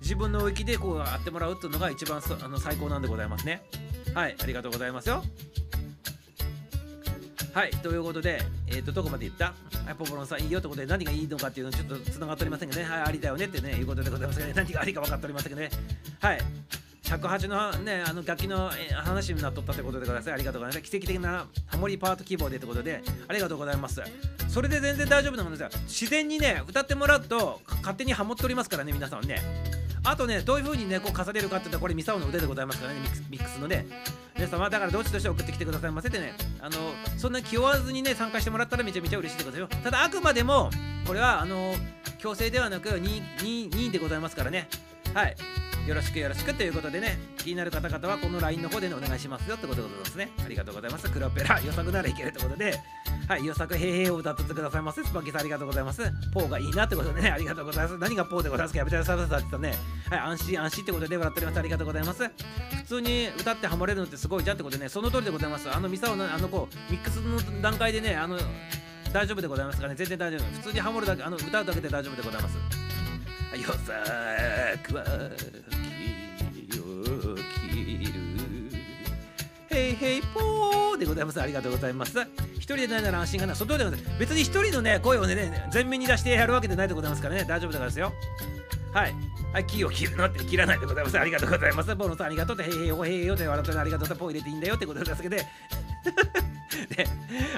[0.00, 3.62] 自分の域でこうやってもらうっていうのが一番あの最高なんでございますね。
[4.14, 5.22] はいありがとうございますよ。
[7.52, 9.46] はいということで、えっ、ー、とどこまで言った？
[9.84, 12.88] はい、ポポロンさんいいよってことで何がいいのかっていうのちょっと繋がっておりませんけどね。
[12.88, 14.54] はいありだよねってねいうことでございますけどね。
[14.56, 15.70] 何がありか分かっておりませんけどね。
[16.20, 16.38] はい。
[17.10, 18.70] 尺八のねあの楽器の
[19.02, 20.88] 話になっとったってことでございありがとうございます。
[20.88, 23.02] 奇跡的なハモリパート希望でってことで。
[23.26, 24.00] ありがとうございます。
[24.48, 25.74] それで全然大丈夫なものです。
[25.74, 29.40] よ自然にね歌ってもらうと勝手にハモっておりますからね皆さんね。
[30.04, 33.86] あとねどういう風にねこう重ねるかって言ったらこれミサオの腕でございますからねミックスのね。
[34.36, 36.34] 皆様だからどっちとして送ってきてくださいませてね。
[36.60, 36.76] あの
[37.18, 39.74] そんな気負わずにね参加してもらったらめちゃめちゃ嬉しいでございます。
[39.74, 40.70] よただあくまでも
[41.08, 41.74] これはあの
[42.18, 44.68] 強制ではなく任意でございますからね。
[45.12, 45.36] はい。
[45.86, 50.30] よろしくよろしくということでね、気になる方々はこの LINE の方で、ね、お願いしますよってことでございますね。
[50.44, 51.10] ありがとうございます。
[51.10, 52.78] クロペラ、予測ならいけるってことで、
[53.28, 55.02] はい、予測へいへを歌っててくださいませ。
[55.02, 56.02] スパキさんありがとうございます。
[56.32, 57.98] ポーがいいなってことでね、ありがとうございます。
[57.98, 59.74] 何がポーでございますかやめてくださいって言ったね。
[60.10, 61.58] はい、安心安心ってことで笑っております。
[61.58, 62.22] ありがとうございます。
[62.28, 65.70] 普通に歌ってハモれるのってすごいじゃんってことでね、その通りでございます。
[65.70, 68.38] あのミサオの、あの子、ミックスの段階でね、あの、
[69.12, 70.40] 大丈夫でございますかね、全然大丈夫。
[70.60, 72.89] 普通にハモるだけ、あの歌うだけで大丈夫でございます。
[73.52, 75.30] 夜桜は
[79.70, 81.40] へいへいぽーでございます。
[81.40, 82.18] ありがとうございます。
[82.56, 88.12] 一人でないなら安心かな外では別に一人のね声をね全面に出してやるわけでないでございますからね大丈夫だからですよ
[88.92, 89.14] はい
[89.52, 91.18] はい、木を切るのって切らないでございます。
[91.18, 91.94] ありがとうございます。
[91.96, 95.46] ボノさんありがとうって、へいへいよ、へいよって笑ってありがとうって、ポ入れていいんだよってことですけど、で、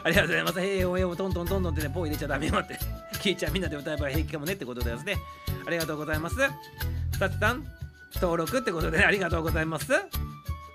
[0.04, 0.60] ありがとうございます。
[0.60, 2.78] へいへい、へいよ、トントントントンってね、ポー入れちゃダメよって、
[3.14, 5.16] 聞いちゃうみんなで歌えば平気かもねってことですね。
[5.66, 6.36] ありがとうございます。
[7.18, 7.64] さつさん、
[8.14, 9.92] 登録ってことで、ありがとうございます。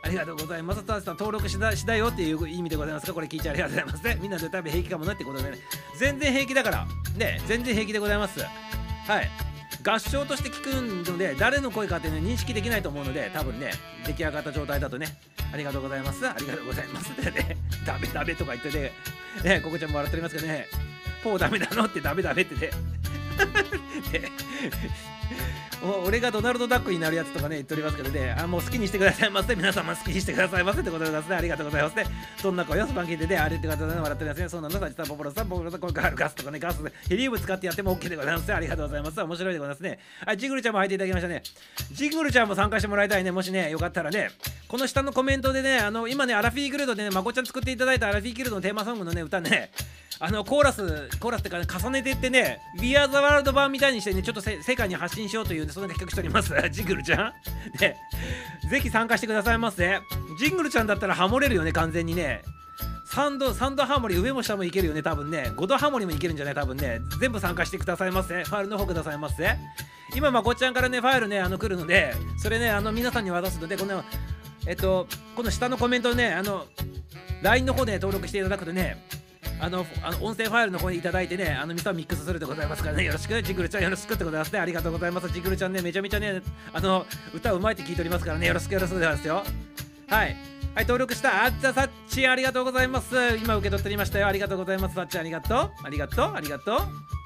[0.03, 0.83] ありがとうございます。
[0.83, 4.17] たさん登録しだしだよっていう意味でございますかこれ聞いちゃありがとうございますね。
[4.21, 5.57] みんなで歌えば平気かもねってことでね。
[5.97, 6.87] 全然平気だから。
[7.17, 8.39] ね、全然平気でございます。
[8.39, 9.56] はい。
[9.84, 10.68] 合唱として聞く
[11.09, 13.72] ので誰の声かっていうの認識できないと思うので多分ね
[14.05, 15.07] 出来上がった状態だとね
[15.53, 16.28] ありがとうございます。
[16.28, 17.57] ありがとうございますってね。
[17.86, 18.91] ダメダメとか言ってね
[19.43, 20.68] ねここちゃんも笑っておりますけどね。
[21.24, 22.72] ポーダメなのってダメダメってね。
[26.05, 28.36] 俺がドナルド・ダックになるやつとかね言っておりますけどね。
[28.38, 29.55] あもう好きにしてくださいませ。
[29.55, 30.82] 皆様好きにしてくださいませ。
[30.82, 31.36] ってことでございますね。
[31.36, 32.05] ありがとうございますね。
[32.38, 33.38] そんな声をスパンキーでね。
[33.38, 34.49] あれって方で笑ってますね。
[34.49, 38.53] そうなのさ実はポポロさんポポロさんこれガガスとかねガスヘリウム使ってやっても OK でございますね。
[38.55, 39.21] ありがとうございます。
[39.21, 39.99] 面白いでございますね。
[40.25, 41.43] はいジングルちゃんも入っていただきましたね。
[41.91, 43.32] ジングルちゃんも参加してもらいたいね。
[43.32, 44.32] もしねよかったらね。
[44.67, 49.71] この下のコメントでねあの今ねアラフィーギルドでねまこちゃん作っていただいたアラフィーギルドのテーマソングのね歌ね
[50.19, 56.53] あのコーラスコーラスってか、ね、重ねていってね We Are the World 版みたいにしてねちょっと世界に発信しようという、ね、そんな企画しております。
[56.71, 57.33] ジングルちゃん。
[57.77, 57.95] で
[58.69, 59.99] ぜひ参加してくださいませ。
[60.39, 62.41] ジングルちゃんだったらハモれるよね完全にね。
[63.11, 65.51] 3度3度ハモリ上も下もいけるよね多分ね。
[65.55, 66.99] 5度ハモリもいけるんじゃない多分ね。
[67.19, 68.43] 全部参加してくださいませ。
[68.43, 69.55] ファイルの方くださいませ。
[70.15, 74.03] 今まこっちゃんからねファイルねあの来るのでそれねあの皆さんに渡すのでこの
[74.65, 76.65] えっとこの下のコメントねあの
[77.41, 79.03] LINE の方で登録していただくとね
[79.59, 84.59] あのあの音声ファイルの方にいただいてね、あのミサミックスするでございますからね、よろしく、ジグルちゃんよろしくってございますね。
[84.59, 85.29] ありがとうございます。
[85.29, 86.41] ジグルちゃんね、めちゃめちゃね、
[86.73, 89.43] あの歌うまいって聞いておりますからね、よろしくよろしくでございますよ。
[90.07, 90.56] はい。
[90.78, 91.43] はい、登録した。
[91.43, 93.15] あっちゃさっちありがとうございます。
[93.38, 94.28] 今受け取っておりましたよ。
[94.28, 94.93] ありがとうございます。
[94.93, 95.71] さっちありがとう。
[95.84, 96.34] ありがとう。
[96.36, 96.80] ありがとう。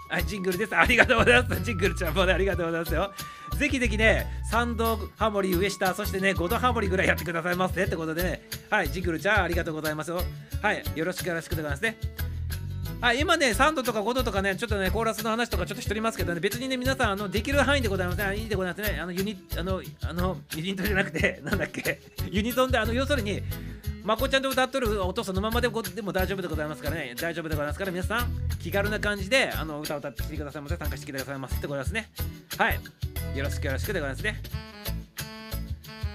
[0.07, 0.73] はい、ジングルです。
[0.73, 1.61] ありがとうございます。
[1.61, 3.11] ジングルちゃんもね、ありがとうございますよ。
[3.57, 10.21] ぜひぜひね、3度ハモリ上下、そしてね、5度ハモリぐらいやってくださいませってことでね、はい、ジングルちゃんありがとうございますよ。
[10.61, 11.97] はい、よろしくよろしくでございますね。
[13.01, 18.37] はい、今ね、3度とか5度とかね、ちょっとね、コーラスの話とかちょっとしておりますけどね、別にね、皆さん、あのできる範囲でございますね。
[18.37, 18.99] いいでございますね。
[19.01, 21.99] あの、ユニあの、あの、ユニットじゃなくて、 なんだっけ、
[22.29, 23.41] ユニゾンで、あの、要するに、
[24.03, 28.27] まこちゃんと歌っとる音そのままででも大丈夫でございますからね、大丈夫でございますから、皆さん、
[28.61, 32.11] 気軽な感じで、あの、歌を歌ってきてくださいませ、参加してきてくださいませってことですね。
[32.55, 32.79] はい。
[33.35, 34.39] よろしくよろしくでございますね。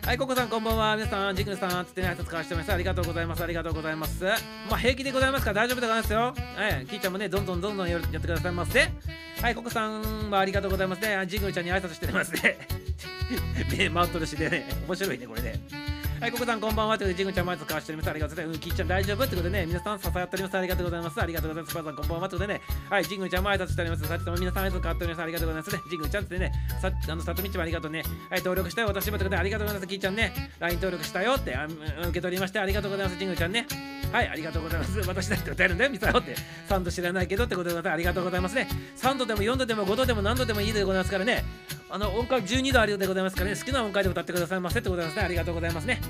[0.07, 0.95] はい、ココさんこんばんは。
[0.95, 2.73] 皆さん、ジグルさん、つってね、挨拶交わしてます。
[2.73, 3.43] ありがとうございます。
[3.43, 4.23] ありがとうございます。
[4.71, 6.21] まあ、平気でございますから大丈夫でございますよ。
[6.21, 8.89] はい、キーちゃんもね、どんどんどんどんやってくださいませ。
[9.43, 11.27] はい、ココさんはありがとうございますね。
[11.27, 12.57] ジグルちゃんに挨拶してますね。
[13.77, 15.61] 目回っとるしでね、面白いね、これね。
[16.19, 16.97] はい、ココさんこんばんは。
[16.97, 18.11] ということで、ジングちゃん、まず交わしております。
[18.11, 18.57] ありがとうございます。
[18.57, 20.57] うん、キーちゃん大丈夫ってことでね、皆さん支え合っております。
[20.57, 21.21] ありがとうございます。
[21.21, 21.75] ありがとうございます。
[21.75, 22.29] パパさんこんばんは。
[22.31, 24.09] ということでね、はい、ジングちゃんも挨拶しております。
[24.09, 25.23] さっきとも皆さん挨拶変わっております。
[25.23, 25.83] ありがとうございますね。
[25.91, 28.03] ジングちゃんってね、さあの、さとみちもありがとうね。
[28.31, 28.89] はい、登録したよ。
[28.89, 29.89] 私もということで、ありがとうございます。
[29.89, 33.19] キーちゃんね、LINE 登録したよってあ受け取りまして、ありがとうございます。
[33.19, 33.67] ジングちゃんね。
[34.11, 34.99] はい、ありがとうございます。
[35.01, 36.35] 私だって歌えるんだよ、ミサヨって。
[36.69, 38.69] 3度知らないけどってことで、ありがとうございますね。
[38.97, 41.45] 3度でも4度でも5度でも何度でもいいでございますからね。
[41.89, 45.23] あの、音階12度あるようでございますからね、好きな音階で歌ってくださいませってことですね。
[45.23, 46.01] ありがとうございますね。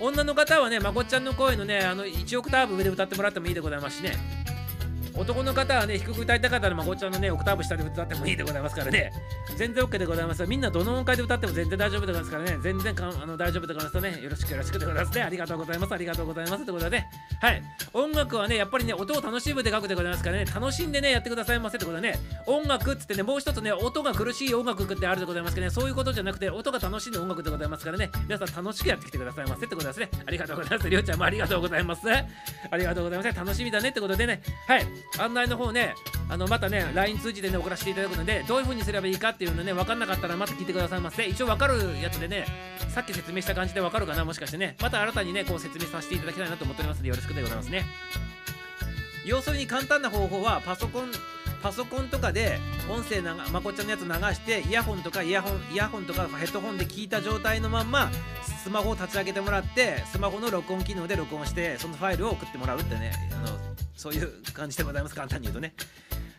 [0.00, 4.39] 女の方はね、まこっちゃんの声のね、あの1オクターブ上で歌ってもらってもいいでございますしね。
[5.20, 9.12] 男の方はね、低く歌いたかったら、まこちゃんのね、オクターブ下で歌ってもいいでございますからね。
[9.58, 10.46] 全然 OK でございます。
[10.46, 12.58] みんなどの音階で歌っても全然大丈夫でございますからね。
[12.62, 14.22] 全然かあの大丈夫でございますね。
[14.22, 15.22] よろしくよろしくでございますね。
[15.22, 15.92] ありがとうございます。
[15.92, 16.64] ありがとうございます。
[16.64, 17.10] ということでね。
[17.42, 17.62] はい。
[17.92, 20.46] 音楽はね、やっぱりね、音を楽しむで書くでございますからね。
[20.46, 22.18] 楽しんでね、やってくださいませってことでね。
[22.46, 25.70] 音楽っつってね、もう一つね、音が苦しい音楽ってあるでございますけどね。
[25.70, 28.10] そういうことじゃなくて、音が楽しんで音楽でございますからね。
[28.24, 30.08] 皆さん楽しくやってきてくださいませってことですね。
[30.24, 30.88] ありがとうございます。
[30.88, 32.02] りょうちゃんもありがとうございます。
[32.70, 33.36] ありがとうございます。
[33.36, 34.40] 楽しみだねってことでね。
[34.66, 34.86] はい。
[35.18, 35.94] 案内の方ね、
[36.28, 42.46] あのまたね LINE 通じてね送らせていただくのでどういう風にすればいいかっていうのね分かんなかったらまた聞いてくださいませ一応分かるやつでね
[42.88, 44.76] さっき説明した感じで分かるかなもしかしてね。
[44.80, 47.84] また新たにねこう説明させていただきたいなと思っておりますのでよろしくでございますね。
[49.26, 51.12] 要するに簡単な方法はパソコン
[51.62, 52.58] パソコンとかで
[52.90, 58.10] 音声なまこちゃんのやつ流してイヤホンとかイヤホンイヤホンとかヘッドホンで聞いた状態のまんま
[58.62, 63.58] スマホを立ち上げてもらってスマホの録音機能で録音してそのファイルを送ってもらうってねあの
[64.00, 65.74] そういう感じでございます簡単に言うとね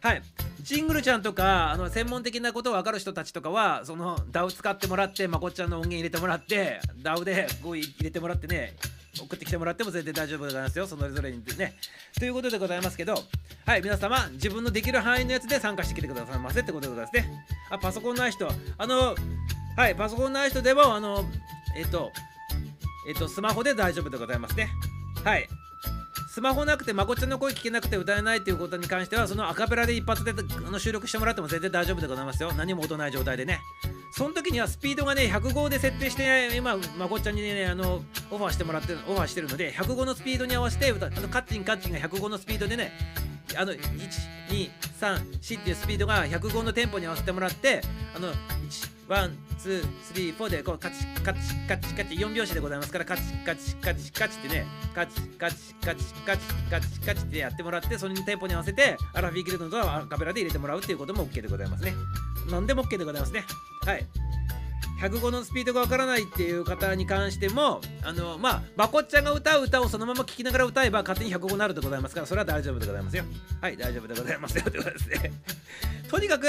[0.01, 0.23] はい。
[0.63, 8.73] ジングルちゃんとか、あの、専門的なことを分かる人たちとかは、その、DAW 使ってもらって、まこっちゃんの音源入れてもらって、DAW で語彙入れてもらってね、
[9.19, 10.87] 送ってきてもらっても全然大丈夫でございますよ。
[10.87, 11.75] それぞれにね。
[12.17, 13.13] ということでございますけど、
[13.67, 17.45] はい、皆様、自分のできる範囲のやつで参加してきてくださいませってことでございますね。
[17.69, 18.49] あ、パソコンない人、
[18.79, 19.15] あの、
[19.77, 21.29] はい、パソコンない人でも、あの、
[21.77, 22.11] えっと、
[23.07, 24.69] えっと、スマホで大丈夫でございますね。
[25.23, 25.47] はい。
[26.31, 32.53] スマホなくてまこちゃんの声聞けなくて歌えないっていうことに関してはそのアカペラで一発であの収録してもらっても全然大丈夫でございますよ。
[32.53, 33.59] 何も音ない状態でね。
[34.13, 38.01] その時にはスピードがね105で設定して今まこちゃんにねあの
[38.31, 42.93] オファーしてもらってオファーしてるので105のスピードに合わせて歌あのカッチンカッチンが105のスピードでね
[43.57, 47.81] あの1234っていうスピードが105のテンポに合わせてもらって
[48.15, 48.31] あの
[49.11, 61.93] one two three four でこうカチカチカチカチ4拍子でございますからカチカチカチカチってねカチカチカチカチカチカチってやってもらってそれにテンポに合わせてアラフィーギルドのドアカペラで入れてもらうっていうことも OK でございますね。
[62.49, 63.43] 何でも OK でございますね。
[63.85, 64.07] はい。
[65.01, 73.23] 105のスピードがわからないっていう方に関してもあのまあまこっちゃんが歌う歌をそのまま聴きながら歌えば勝手に105になるでございますからそれは大丈夫でございますよ。
[73.59, 75.31] はい大丈夫でございますよということですね。
[76.07, 76.45] とにかく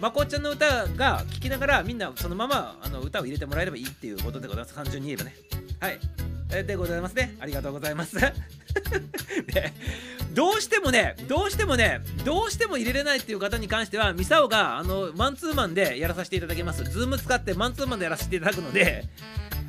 [0.00, 4.74] まこっちゃんの歌が聴きながらみんなそのままあの歌を入れてもらえればいいっていうことでございます。
[4.74, 5.36] 単純に言えばね。
[5.80, 5.98] はい。
[6.62, 7.36] でございますね。
[7.40, 8.16] ありがとうございます。
[8.20, 9.72] で
[10.32, 16.84] どうしてもねどうしてもねどうしても入れれないっていう方に関してはミサオがあのマンツーマンでやらさせていただきます。
[16.84, 19.04] ズーム使ってマンツーマンでやらせていただくので。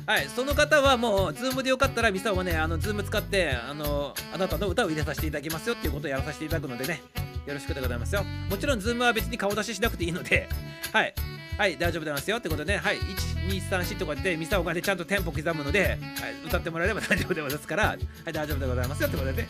[0.06, 7.02] はい、その方はもう、ズームでよかったら、ミサオはね、あの、ズーム使って、あの、あなたの歌を入れさせていただきますよっていうことをやらさせていただくのでね、
[7.44, 8.22] よろしくでございますよ。
[8.48, 10.48] もちろん、ズームは別に顔出ししなくていいので、
[10.92, 11.14] はい、
[11.58, 15.98] はい、大丈夫でますよってことでね、はい、1、2、3、4とか言って、ミサオがね、ちゃんとテンポ刻むので、はい、
[16.46, 17.98] 歌ってもらえれば 大丈夫でございますから、はい、
[18.32, 19.42] 大丈夫でございますよってことで。
[19.42, 19.48] ね。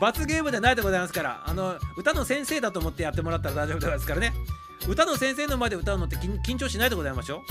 [0.00, 4.32] 罰ゲームでないでございますからあの歌の先生だと思ってやってもらったら大丈夫でございますからね。
[4.88, 7.42] 歌の先生の前で歌うのって緊張しないでございましょ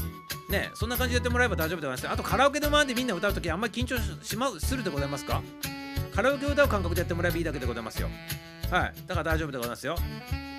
[0.50, 0.52] う？
[0.52, 5.44] ねそんな感じでやってもらえば大丈夫でございますあとカラオケの前でみんな歌うときあんまり緊張しまうするでございますか？
[6.16, 8.10] カラオケを歌う感覚でやってもらえばいいだけでございますよ。
[8.72, 9.96] はいだから大丈夫でございますよ。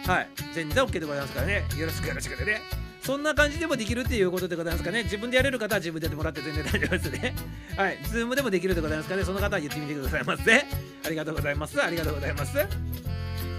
[0.07, 1.65] はい全然 OK でございますからね。
[1.77, 2.63] よろしくよろしくね。
[3.03, 5.05] そんな感じでもできるっていうことでございますかね。
[5.05, 7.35] 自分でやれる方は自分でやってもらって全然大丈夫ですね。
[7.77, 7.99] はい。
[8.05, 9.25] ズームでもできるでございますかね。
[9.25, 10.67] その方は言ってみてくださいませ。
[11.07, 11.83] ありがとうございます。
[11.83, 12.59] ありがとうございます。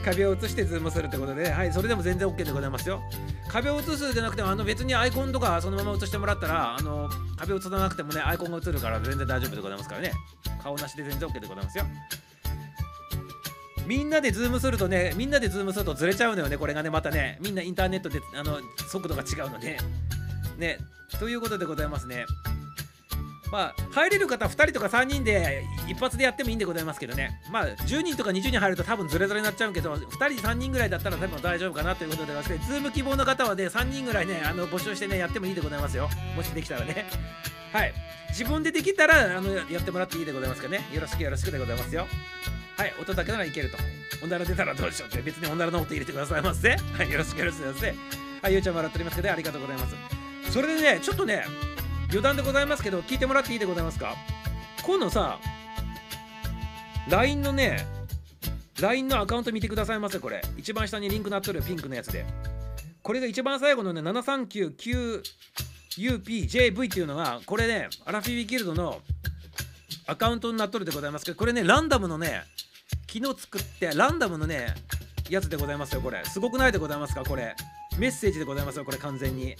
[0.04, 3.02] 壁を映してズームするってことで、はい、それでも全然 OK でございますよ。
[3.48, 10.12] 壁を映すじゃなくても、あの別にアイコンとかそのまま映してもらったら、あの壁を映さなくてもね、アイコンが映るから全然大丈夫でございますからね。
[10.64, 11.86] 顔なしで全然 OK でございますよ。
[13.92, 19.78] みんなでズームするとね、みんなでズームするとずれちゃうのよね、これがね、またね、みんなインターネットであの速度が違うので、
[20.58, 20.78] ね。
[21.20, 22.26] ということでございますね。
[23.52, 27.42] まあ、入れる方2人とか3人で一発でやってもいいんでございますけどね。
[27.52, 36.10] まあ、10人とか20人入ると多分ズレズレになっちゃうけど、2人3人ぐらいだったら多分大丈夫かなということでございまして、ズーム希望の方はね、3人ぐらいね、あの募集してね、やってもいいでございますよ。
[36.38, 37.08] もしできたらね。
[37.74, 37.94] はい。
[38.30, 40.88] 自分でできたらあのやってもらっていいでございますかね。
[40.94, 42.08] よろしくよろしくでございますよ。
[42.82, 43.78] はい、音だけならいけると。
[44.24, 46.72] おなら出たらどうでしょうって、別におならの音入れてくださいませ。
[46.72, 47.94] はい、よろしくよろしくですね。
[48.42, 49.96] はい、ゆうちゃん笑っておりますけど、ありがとうございます。
[50.52, 51.46] それでね、ちょっとね、
[52.10, 54.16] 余談でございますけど、聞いてもらっていいでございますか？
[54.82, 55.38] 今度さ、
[57.08, 57.86] LINE のね、
[58.80, 60.42] LINE のアカウント見てくださいませ、これ。
[60.58, 62.26] 一番下にリンクなっとるピンクのやつで。
[63.04, 69.04] これが一番最後のね、7399UPJV っていうのが、これね、アラフィビギルドの
[70.08, 72.42] アカウントになっとるでございますけど、これね、ランダムのね、
[73.12, 74.74] 昨日作ってランダムのね
[75.30, 76.24] やつでございますよこれ。
[76.26, 77.56] すごくないでございますかこれ。
[77.98, 79.56] メッセージでございますよこれ完全に。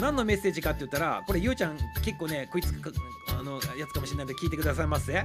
[0.00, 2.92] 何のメッセージかって言ったらこれゆうちゃん結構ね食いつく
[3.38, 5.24] あのやつかもしれないので聞いてくださいませ。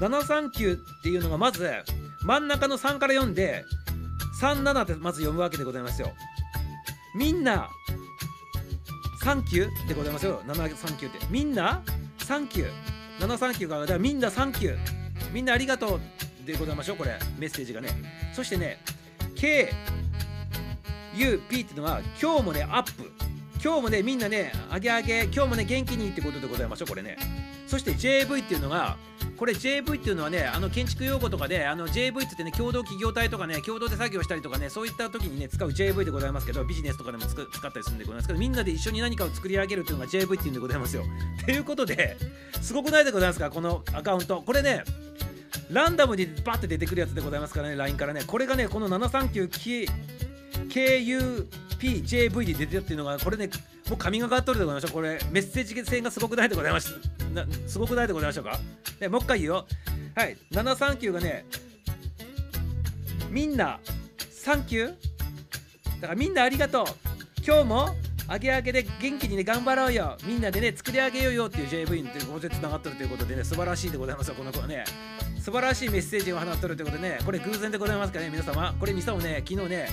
[0.00, 1.68] 739っていうのがまず
[2.22, 3.64] 真ん中の3から読んで
[4.40, 6.12] 37ってまず読むわけでございますよ。
[7.14, 7.68] みんな
[9.22, 10.42] サンキューでございますよ。
[10.46, 11.26] 739って。
[11.28, 11.82] みんな
[12.18, 16.00] サンキュー739がだからみんなサンキューみんなありがとう
[16.46, 17.18] でございましょうこれ。
[17.38, 17.90] メッセージがね。
[18.32, 18.78] そしてね
[19.34, 19.70] KUP
[21.40, 23.10] っていうのは今日もねアップ。
[23.62, 25.24] 今日もねみんなねあげあげ。
[25.24, 27.16] 今日もね元気にってことでございましょうこれね。
[27.70, 28.96] そして JV っていうのが
[29.36, 41.04] これ JV っていうのはねあの建築用語とかであの JV って言ってね共同企業体とかね共同で作業したりとかねそういった時にね使う JV でございますけどビジネスとかでも使ったりするんでございますけどみんなで一緒に何かを作り上げるっていうのが JV っていうんでございますよ。
[41.46, 42.16] ということで
[42.60, 43.50] すごくないでございますか？
[43.50, 44.42] このアカウント。
[44.42, 44.82] これね
[45.70, 48.24] ランダムにバッて出てくるやつでございますからね LINE からね。
[48.26, 49.88] これがねこの739
[50.68, 51.46] KU
[51.80, 53.48] PJV で出てるっていうのがこれね
[53.88, 57.46] もう神がかっとるでございましょうこれメッセージ性がすごくないでございました。
[57.66, 58.58] すごくないでございましょうか、
[59.00, 59.66] ね、もう一回言うよ。
[60.14, 60.36] はい。
[60.50, 61.44] 739がね
[63.30, 63.80] みんな
[64.30, 64.94] サンキュー
[66.00, 66.86] だからみんなありがとう。
[67.44, 67.96] 今日も
[68.28, 70.18] あげあげで元気にね頑張ろうよ。
[70.24, 74.28] みんなでね作り上げようよっていう JV っていうこでつながってるということでね素晴らしいでございます。
[74.28, 74.84] よこの子はね。
[75.40, 79.88] 素晴らしいメッセージを放っとるということでねこれ偶然でございますかね皆様これミサをね昨日ね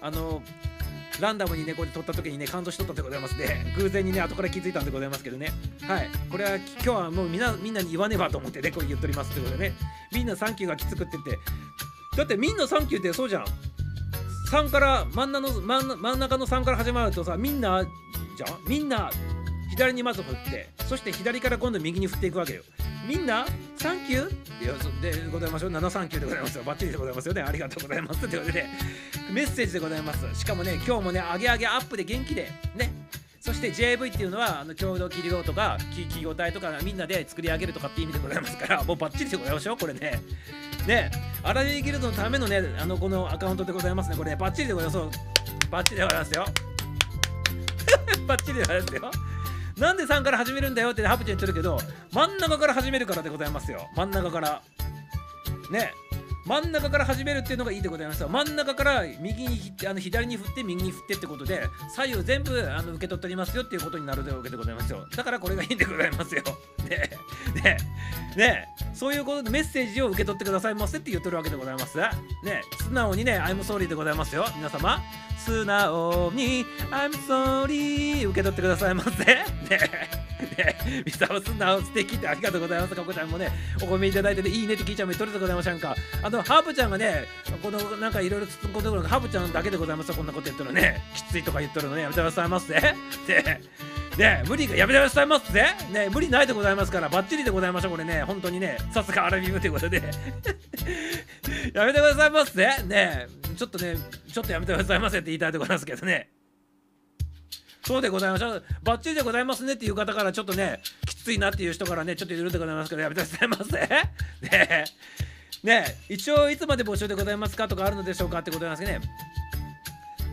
[0.00, 0.42] あの
[1.20, 3.74] ランダムにねこれ撮った時にね感動しとったでございますね。
[3.76, 5.52] 偶然にね後から気づいたんでございますけどね。
[5.82, 6.08] はい。
[6.30, 9.76] これは今日はもうみんなみんなに言わねばと思ってねこれ言っとりますってことでね。
[10.12, 11.38] みんなサンキューがきつくって言って。
[12.16, 13.44] だってみんなサンキューってそうじゃん。
[14.50, 15.60] 3から真ん中の
[15.96, 18.68] 真ん中の3から始まるとさみんなじゃん？
[18.68, 19.10] みんな
[19.80, 22.62] 左にまず振ってそして左から今度右に振っていくわけよ。
[23.08, 24.62] みんなサンキュー？
[24.62, 26.64] いやそでございましょう7サンキューでございますよ。
[26.64, 27.40] バッチリでございますよね。
[27.40, 28.20] ありがとうございます。
[28.20, 28.66] ということで
[29.32, 30.38] メッセージでございます。
[30.38, 32.92] しかもね今日もね上げ上げアップで元気でね。
[33.40, 40.20] そして JV っていうのはあの共同企業とか企業体とかみんなで作り上げるとかって意味でございますからもうバッチリでございましょうこれね。
[40.86, 41.10] ね。
[41.42, 44.36] アラビギルドのためのねあのこのアカウントでございますねこれ。
[44.36, 45.18] バッチリでございます。
[45.70, 46.44] バッチリでございますよ。
[48.26, 49.29] バッチリでございますよ。
[49.80, 51.78] なんで3から始めるんだよってハプちゃん言ってるけど
[52.12, 53.88] 真ん中から始めるからでございますよ。
[53.96, 54.62] 真ん中から。
[55.70, 55.92] ね。
[56.46, 61.62] 真ん中から始めるっていうのがいいでございますよ真ん中から右にあの左に振って右に振ってってことで
[61.94, 65.06] 左右全部あの受け取っておりますよっていうことになるわけでございますよ。
[65.14, 66.42] だからこれがいいんでございますよ。
[66.88, 67.10] ね
[67.62, 67.76] ね
[68.36, 68.68] ね。
[68.94, 72.10] そういうことでメッセージを受け取ってくださいませって言ってるわけでございますね
[72.78, 74.46] 素直にね I'm sorry でございますよ。
[74.56, 75.00] 皆様。
[75.44, 79.24] 素直に I'm sorry 受け取ってくださいませ。
[79.24, 79.44] ね
[80.56, 82.94] ね、ミサオ素直素敵ってありがとうございます。
[82.94, 83.50] かこちゃんもね、
[83.82, 85.94] お込みいただいてて、いいねって聞いちゃうもとりでございませんか？
[86.30, 87.24] あと、ハーブちゃんがね、
[87.60, 91.02] このなんかいろいろ突っ込んで、ハーブちゃんだけでございます、こんなこと言ってるのね。
[91.14, 92.74] きついとか言ってるのね、やめてくださいませ。
[92.78, 93.60] ね、
[94.16, 95.66] ね、無理がやめてくださいますぜ。
[95.90, 100.02] ね、無理ないでございますから、バッチリでございましょう、これね、本当にね、さすがアラビブということで。
[101.74, 102.70] やめてくださいますぜ。
[102.84, 103.26] ね、
[103.56, 103.96] ちょっとね、
[104.32, 106.30] ちょっとやめてくださいませって言いたいところなんですけどね。
[107.84, 108.64] そうでございましょう。
[108.84, 113.72] バッチリでございますねっていう方からちょっとね、きついなっていう人からね、ちょっといるでございますけど、やめてくださいませ。
[114.48, 114.84] ね
[115.62, 119.10] ね一応いつまで募集でございますかとかあるのでしょうかってことなんですけどね。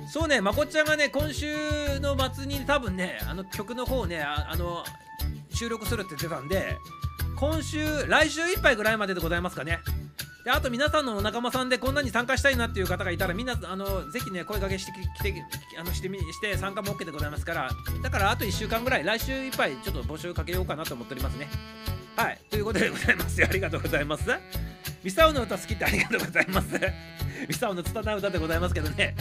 [0.10, 4.86] そうね、まこっちゃんがね、今週の末に多分ね、あの曲の方ね、あの、
[5.54, 6.78] 収録するって言ってたんで、
[7.38, 9.80] 今週、来週いっぱいぐらいまででございますかね。
[10.48, 15.44] であと皆さんのお仲間さんでこんなに参加したいなっていう方がいたらみんなあのぜひね声かけしてきて
[15.78, 17.70] あのしてみして参加も OK でございますから
[18.02, 21.50] だからあと1週間ぐらい来週いっぱいちょっと募集かけようかなと思っておりますね
[22.16, 24.30] はいということでございますありがとうございます
[25.08, 26.68] ミサオの歌好きってありがとうございます。
[27.48, 29.16] ミサオの拙い歌でございますけどね。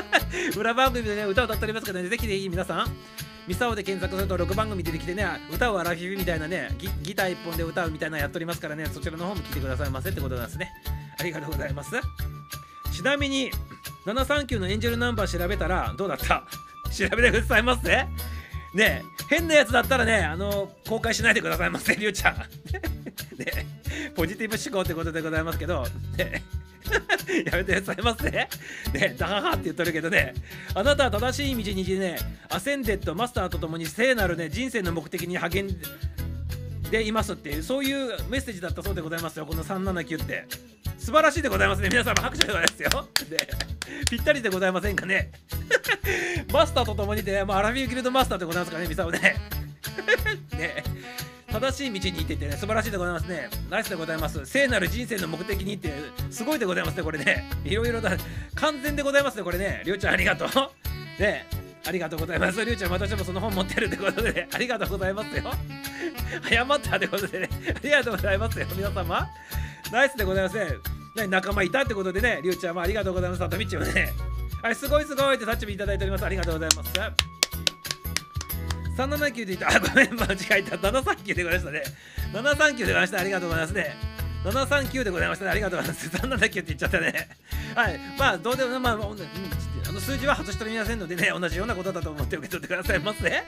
[0.54, 2.10] 裏番組でね歌を歌っておりますけどね。
[2.10, 2.94] ぜひぜひ皆さん
[3.48, 8.84] ミサオで検索すると6番組出てきてね歌をアラフィフみたいなねギギター1本で歌うみたいなやっておりますからね。
[8.92, 10.70] そちらの方も聞いてくださいませってことなんですね。
[11.18, 11.92] ありがとうございます。
[12.94, 13.50] ちなみに
[14.04, 16.44] 739のエンジェルナンバー調べたらどうだった？
[16.94, 18.06] 調べてくださいませ。
[18.74, 22.36] ね変なやつだったらねあの公開しないでくださいませりゅうちゃん。
[23.38, 23.66] ね
[24.14, 26.42] ポジティブ思考ってことでございますけどね
[27.46, 28.30] やめてくださいませ。
[28.30, 28.48] ね。
[29.16, 30.34] ダハハって言っとるけどね、
[30.74, 32.16] あなたは正しい道にね、
[32.48, 35.86] アセンデッド、マスターと共に聖なるね、人生の目的に励んで
[36.90, 40.46] でいますっていう、そういうメッセージだったそうでございますよ、この379って。
[40.98, 41.88] 素晴らしいでございますね。
[41.88, 43.08] 皆様拍手でございますよ。
[43.30, 43.48] で、
[44.10, 45.30] ぴったりでございませんかね。
[46.52, 49.36] マスターとともにで、まあ、アラビューギルドマスターでございますかね、ミサオね。
[50.52, 50.84] ね
[51.50, 53.48] 正しい道に行っててね、素晴らしいでございますね。
[53.70, 54.44] ナイスでございます。
[54.46, 55.92] 聖なる人生の目的にって、
[56.30, 57.44] すごいでございますね、これね。
[57.64, 58.16] いろいろだ、
[58.54, 59.82] 完全でございますね、これね。
[59.84, 60.48] りょうちゃんありがとう。
[61.20, 61.46] ね
[61.90, 62.64] ありがとうございます。
[62.64, 65.50] りゅうちゃん、私もその本持ってるってことで、 ありがとうございますよ。
[66.48, 69.28] 謝ったってことでね、 ありがとうございますよ、皆様。
[69.90, 71.26] ナイスでございますね。
[71.28, 73.40] 仲間いたってことでね、りゅうちゃんもありがとうございます。
[73.40, 74.12] さとみっちもね。
[74.62, 76.24] はい、すごいすごいってタッチもいただいております。
[76.24, 76.92] ありがとうございます。
[78.96, 79.68] 379で言った。
[79.74, 80.76] あ、ごめん、間違えた。
[80.76, 81.82] 739でございましたね。
[82.32, 83.18] 739でございました。
[83.18, 84.20] ありがとうございますね。
[84.44, 85.50] 739でございましたね。
[85.50, 86.08] ありがとうございます。
[86.08, 87.28] 379って言っちゃったね。
[87.74, 88.00] はい。
[88.18, 88.96] まあ、どうでも、ま、あ
[90.00, 93.30] 数字は外し取りませんのでね、同じようなことだと思って受け取ってくださいませ。
[93.30, 93.42] はい。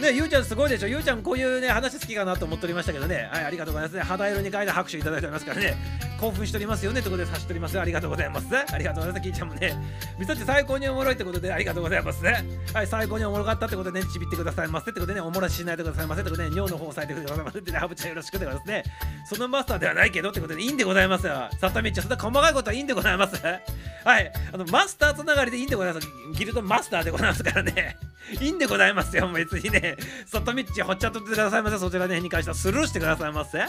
[0.00, 0.88] ね、ゆうちゃんすごいでしょ。
[0.88, 3.28] ゆうちゃんこういうね、話好きかなと思っておりましたけどね。
[3.32, 4.02] はい、ありがとうございますね。
[4.02, 5.76] 肌色に変えて拍手いただいておりますからね。
[6.20, 8.46] 興奮しておりますよねってことで差し取りますありがとうございます。
[8.54, 9.22] ありがとうございます。
[9.22, 9.74] きーちゃんもね、
[10.18, 12.22] みそち最高におもろいってことでありがとうございます。
[12.24, 18.84] はい、最高におもろかったってことでね、ちびってくださいませってことでね、おもらししないでくださいませってことでね、尿の方を押さえてくださいませってね、ハブちゃんよろしくでございますね。
[19.24, 21.48] そのマスターではないけどってことでいいんでございますよ。
[21.60, 23.40] さったみちゃん、そんな細かいことはいいんでございます。
[23.42, 26.06] はい、あの、マスターつながりでいいんでございます。
[26.34, 27.96] ギルドマスターでございますからね。
[28.40, 29.28] いいんでございますよ。
[29.28, 29.89] 別にね、
[30.26, 31.78] さったみっちほっちゃっとってくださいませ。
[31.78, 33.64] そちらの辺に関してはスルーしてくださいませ。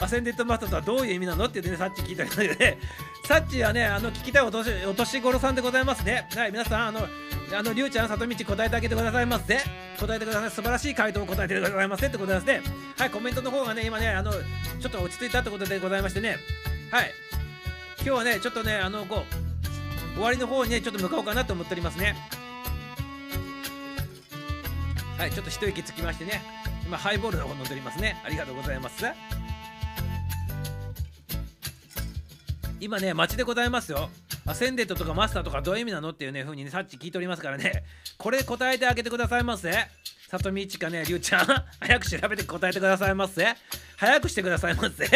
[0.00, 2.78] アセンデッドマスターとはどういう意味なのってね、さっち聞いたのでね、
[3.28, 6.28] さっちはね、あの聞きたいお年お年頃さんでございますね。
[6.34, 7.06] はい、皆さん、あの、
[7.56, 9.60] あの、りゅうちゃん、さとみち答えてあげてくださいませ。
[10.00, 10.50] 答えてください。
[10.50, 12.60] 素晴らしい回答を答えてくださいませってことですね。
[12.98, 16.38] はい、コメントの方がね、今ね、あの、ちょっと落ち着いたってことでございましてね。
[16.90, 17.12] はい。
[17.98, 19.44] 今日はね、ちょっとね、あの、こう、
[20.14, 22.16] 終わりの方にねちょっと向かおうかなと思っておりますね
[25.16, 26.42] はいちょっと一息つきましてね。
[26.84, 28.20] 今ハイボールの方飲んでおりますね。
[28.24, 29.04] ありがとうございます。
[32.80, 34.10] 今ね街でございますよ。
[34.44, 37.84] アセンデットとかマスターとかどういう意味なのっていうね風にねさっき聞いておりますからね。
[38.18, 39.72] これ答えてあげてくださいませ。
[40.28, 41.46] さとみちかねりゅうちゃん。
[41.80, 43.46] 早く調べて答えてくださいませ。
[43.96, 45.06] 早くしてくださいませ。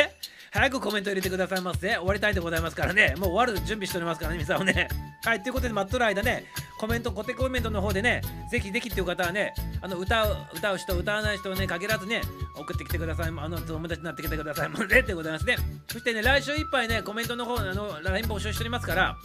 [0.58, 3.14] 早くコメント入れてくださいませ終わりたいでございますからね。
[3.16, 4.88] もう終わる準備しておりますからね皆さんをね。
[5.24, 6.46] はいということで待っとる間ね
[6.80, 12.22] コメントコテコメントの方でねぜひぜひっていう方はねあの歌う歌う人歌わない人をね限らずね
[12.56, 13.28] 送ってきてください。
[13.28, 15.56] あの友達になってきてくださいませってございますね。
[15.86, 19.16] そしてね来週いっぱいねコメントの方あの LINE 募集しておりますから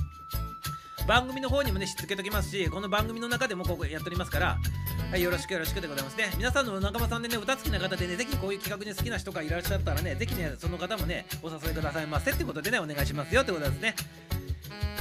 [1.07, 4.57] 番組の方にもね、しつけときますし、この番組の中でもここやっておりますから、
[5.11, 6.31] はい、よろしくよろしくでございますね。
[6.37, 13.95] 皆さんの仲間さんでね、歌好きな方でね、ぜひこういう企画に好きな人がいらっしゃったらね、ぜひね、その方もね、お誘いくださいませってことでね、お願いしますよってことですね。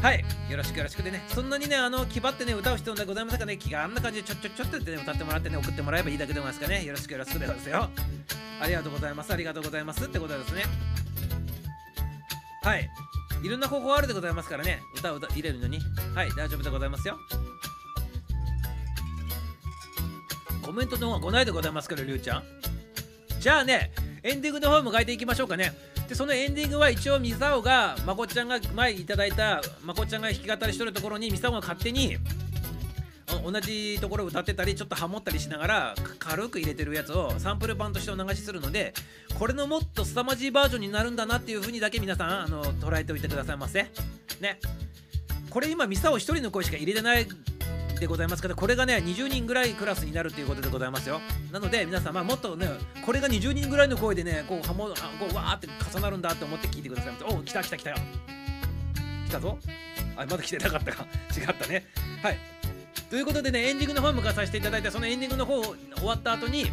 [0.02, 7.90] はい、よろしくよろしくでね、そんなにね、あの、気張ってね、歌う必要でございませんかね、気があんな感じでちょちょちょっとってね、歌ってもらってね、送ってもらえばいいだけでございますかね、よろしくよろしくでございますよ。
[8.60, 10.64] ありがとうございます、ありがとうございますってことですね。
[12.62, 12.90] はい。
[13.42, 15.80] いろんな方法あるでございますからね、歌を歌入れるのに。
[16.14, 17.18] はい、大丈夫でございますよ。
[20.62, 22.44] コメントの方が来ないでございますから、りゅうちゃん。
[23.40, 25.76] じゃあね、エンディングの方も変えていきましょうかね。
[26.08, 32.16] で、そのエンディングは一応、ミサオが、まこちゃんが前いただいた、まこちゃんが弾き語りしとるところに、ミサオが勝手に、
[33.40, 38.92] 同じところを歌ってたりちょっとハモったりしながら軽く入れてるやつをサンプル版としてお流しするので
[39.38, 43.82] これのもっと凄まじいバージョンになるんだなっていう風にだけ皆さんあの捉えておいてくださいませ。
[44.40, 44.58] ね。
[45.50, 47.26] これ今ミサオ1人の声しか入れてない
[48.00, 51.20] でございますからこれがね20人ぐらいクラスになるということでございますよ。
[51.52, 52.68] なので皆さん、まあ、もっとね
[53.04, 54.94] これが20人ぐらいの声でねこうハモこ
[55.30, 57.96] うわーって重なるんだって思って聞いてくださいませお来た来た来たよ。
[59.28, 59.58] 来たぞ。
[60.16, 61.06] あまだ来てなかったか。
[61.36, 61.86] 違ったね。
[62.22, 62.61] はい。
[63.12, 66.70] ということでねエンディングの方を向かさせていただいてそのエンディングの方終わった後に流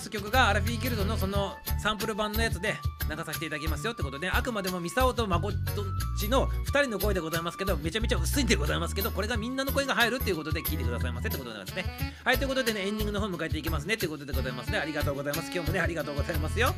[0.00, 2.76] す曲がアラフィーギルドのそのサンプル版のやつで
[3.10, 5.84] 流させていただきますよってことであくまでもミサオとマコット
[6.18, 11.84] ちの2人の声でございますけどめちゃめちゃ薄いんでございますけどこれがみんなの声が入るっていうことで聞いてくださいませってことなんですね。
[12.24, 14.78] はいということでねエンディングの方を迎えていきますねということでございますね。
[14.78, 15.50] ありがとうございます。
[15.52, 16.74] 今日もねありがとうございますよ。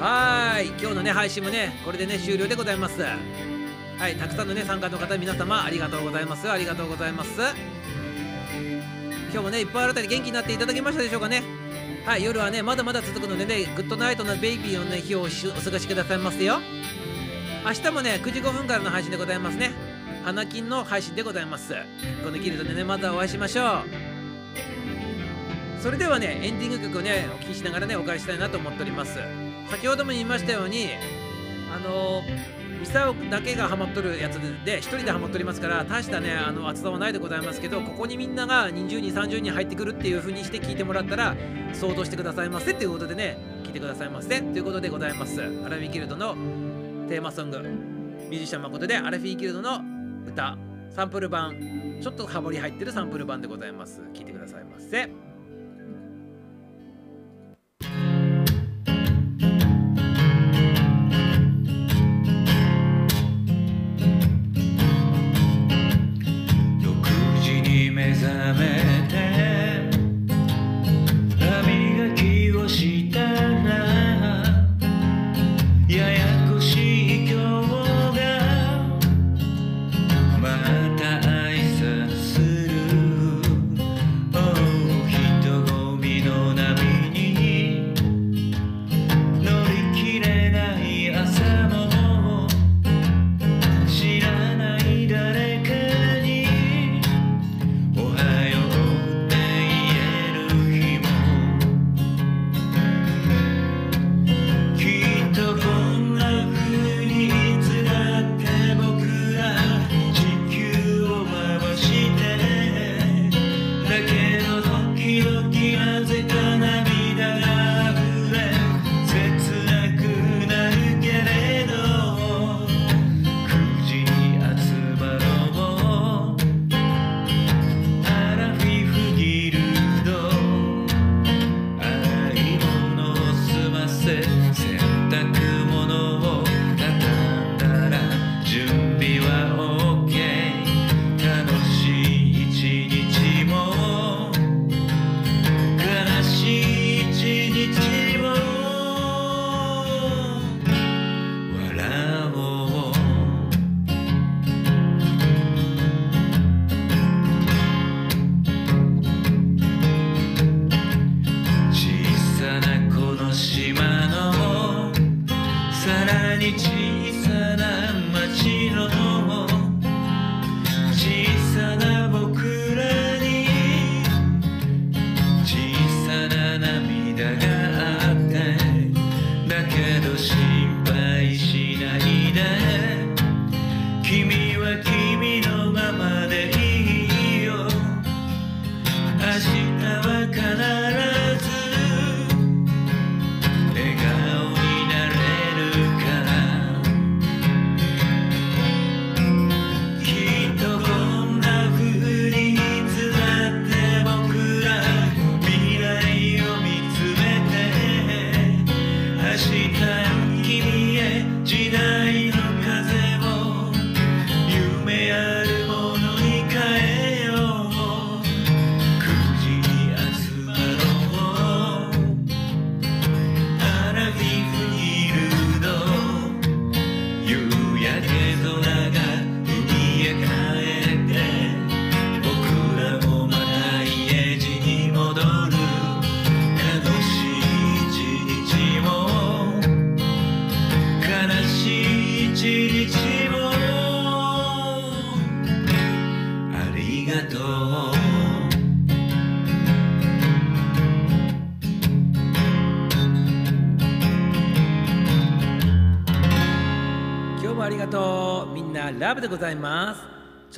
[0.00, 0.68] はい。
[0.68, 3.00] 今日のね配信もねこれでね終了でございます。
[3.02, 4.16] はい。
[4.16, 6.50] たくさんのね参加の方皆様ありがとうございます。
[6.50, 7.30] ありがとうございます。
[9.32, 11.42] 今日もねいっぱい新たに元気になっていただけましたでしょうかね。
[12.04, 12.24] はい。
[12.24, 15.30] 夜はねまだまだ続くのでねグッドナイトなベイビーのね日をお過
[15.70, 16.60] ごしくださいますよ。
[17.64, 19.72] 明日もね9時5分からの配信でございますね。
[20.24, 21.72] 花金の配信でございます。
[22.24, 23.84] このキルトでねまたお会いしましょう。
[25.80, 29.18] それではねエンディング曲をねお聴きしながらねお返ししたいなと思っております。
[29.74, 30.90] 先ほども言いましたように
[31.74, 32.22] あの
[32.78, 41.34] ミサオだけがハマっとるやつで1人でハマっとりますから大したねあの厚さはないでございますけどここにみんなが20人30人入ってくるっていう風にして聞いてもらったら
[41.72, 45.42] 想像してくださいませっていうことでね聞いてくださいませということでございます。
[45.42, 46.34] アラフィーギルドの
[47.08, 49.80] テーマソングミュージシャン誠でアラフィーギルドの
[50.24, 50.56] 歌
[50.90, 54.02] サンプル版ちょっとハモり入ってるサンプル版でございます。
[54.12, 55.23] 聞いてくださいませ。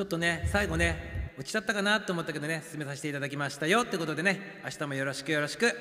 [0.06, 5.72] っとね最後ね落ちちゃったかなと思ったけどね進めさせていただきましたよってことでね明日もよろしくよろしく。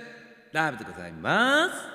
[0.51, 1.94] ラブでございます。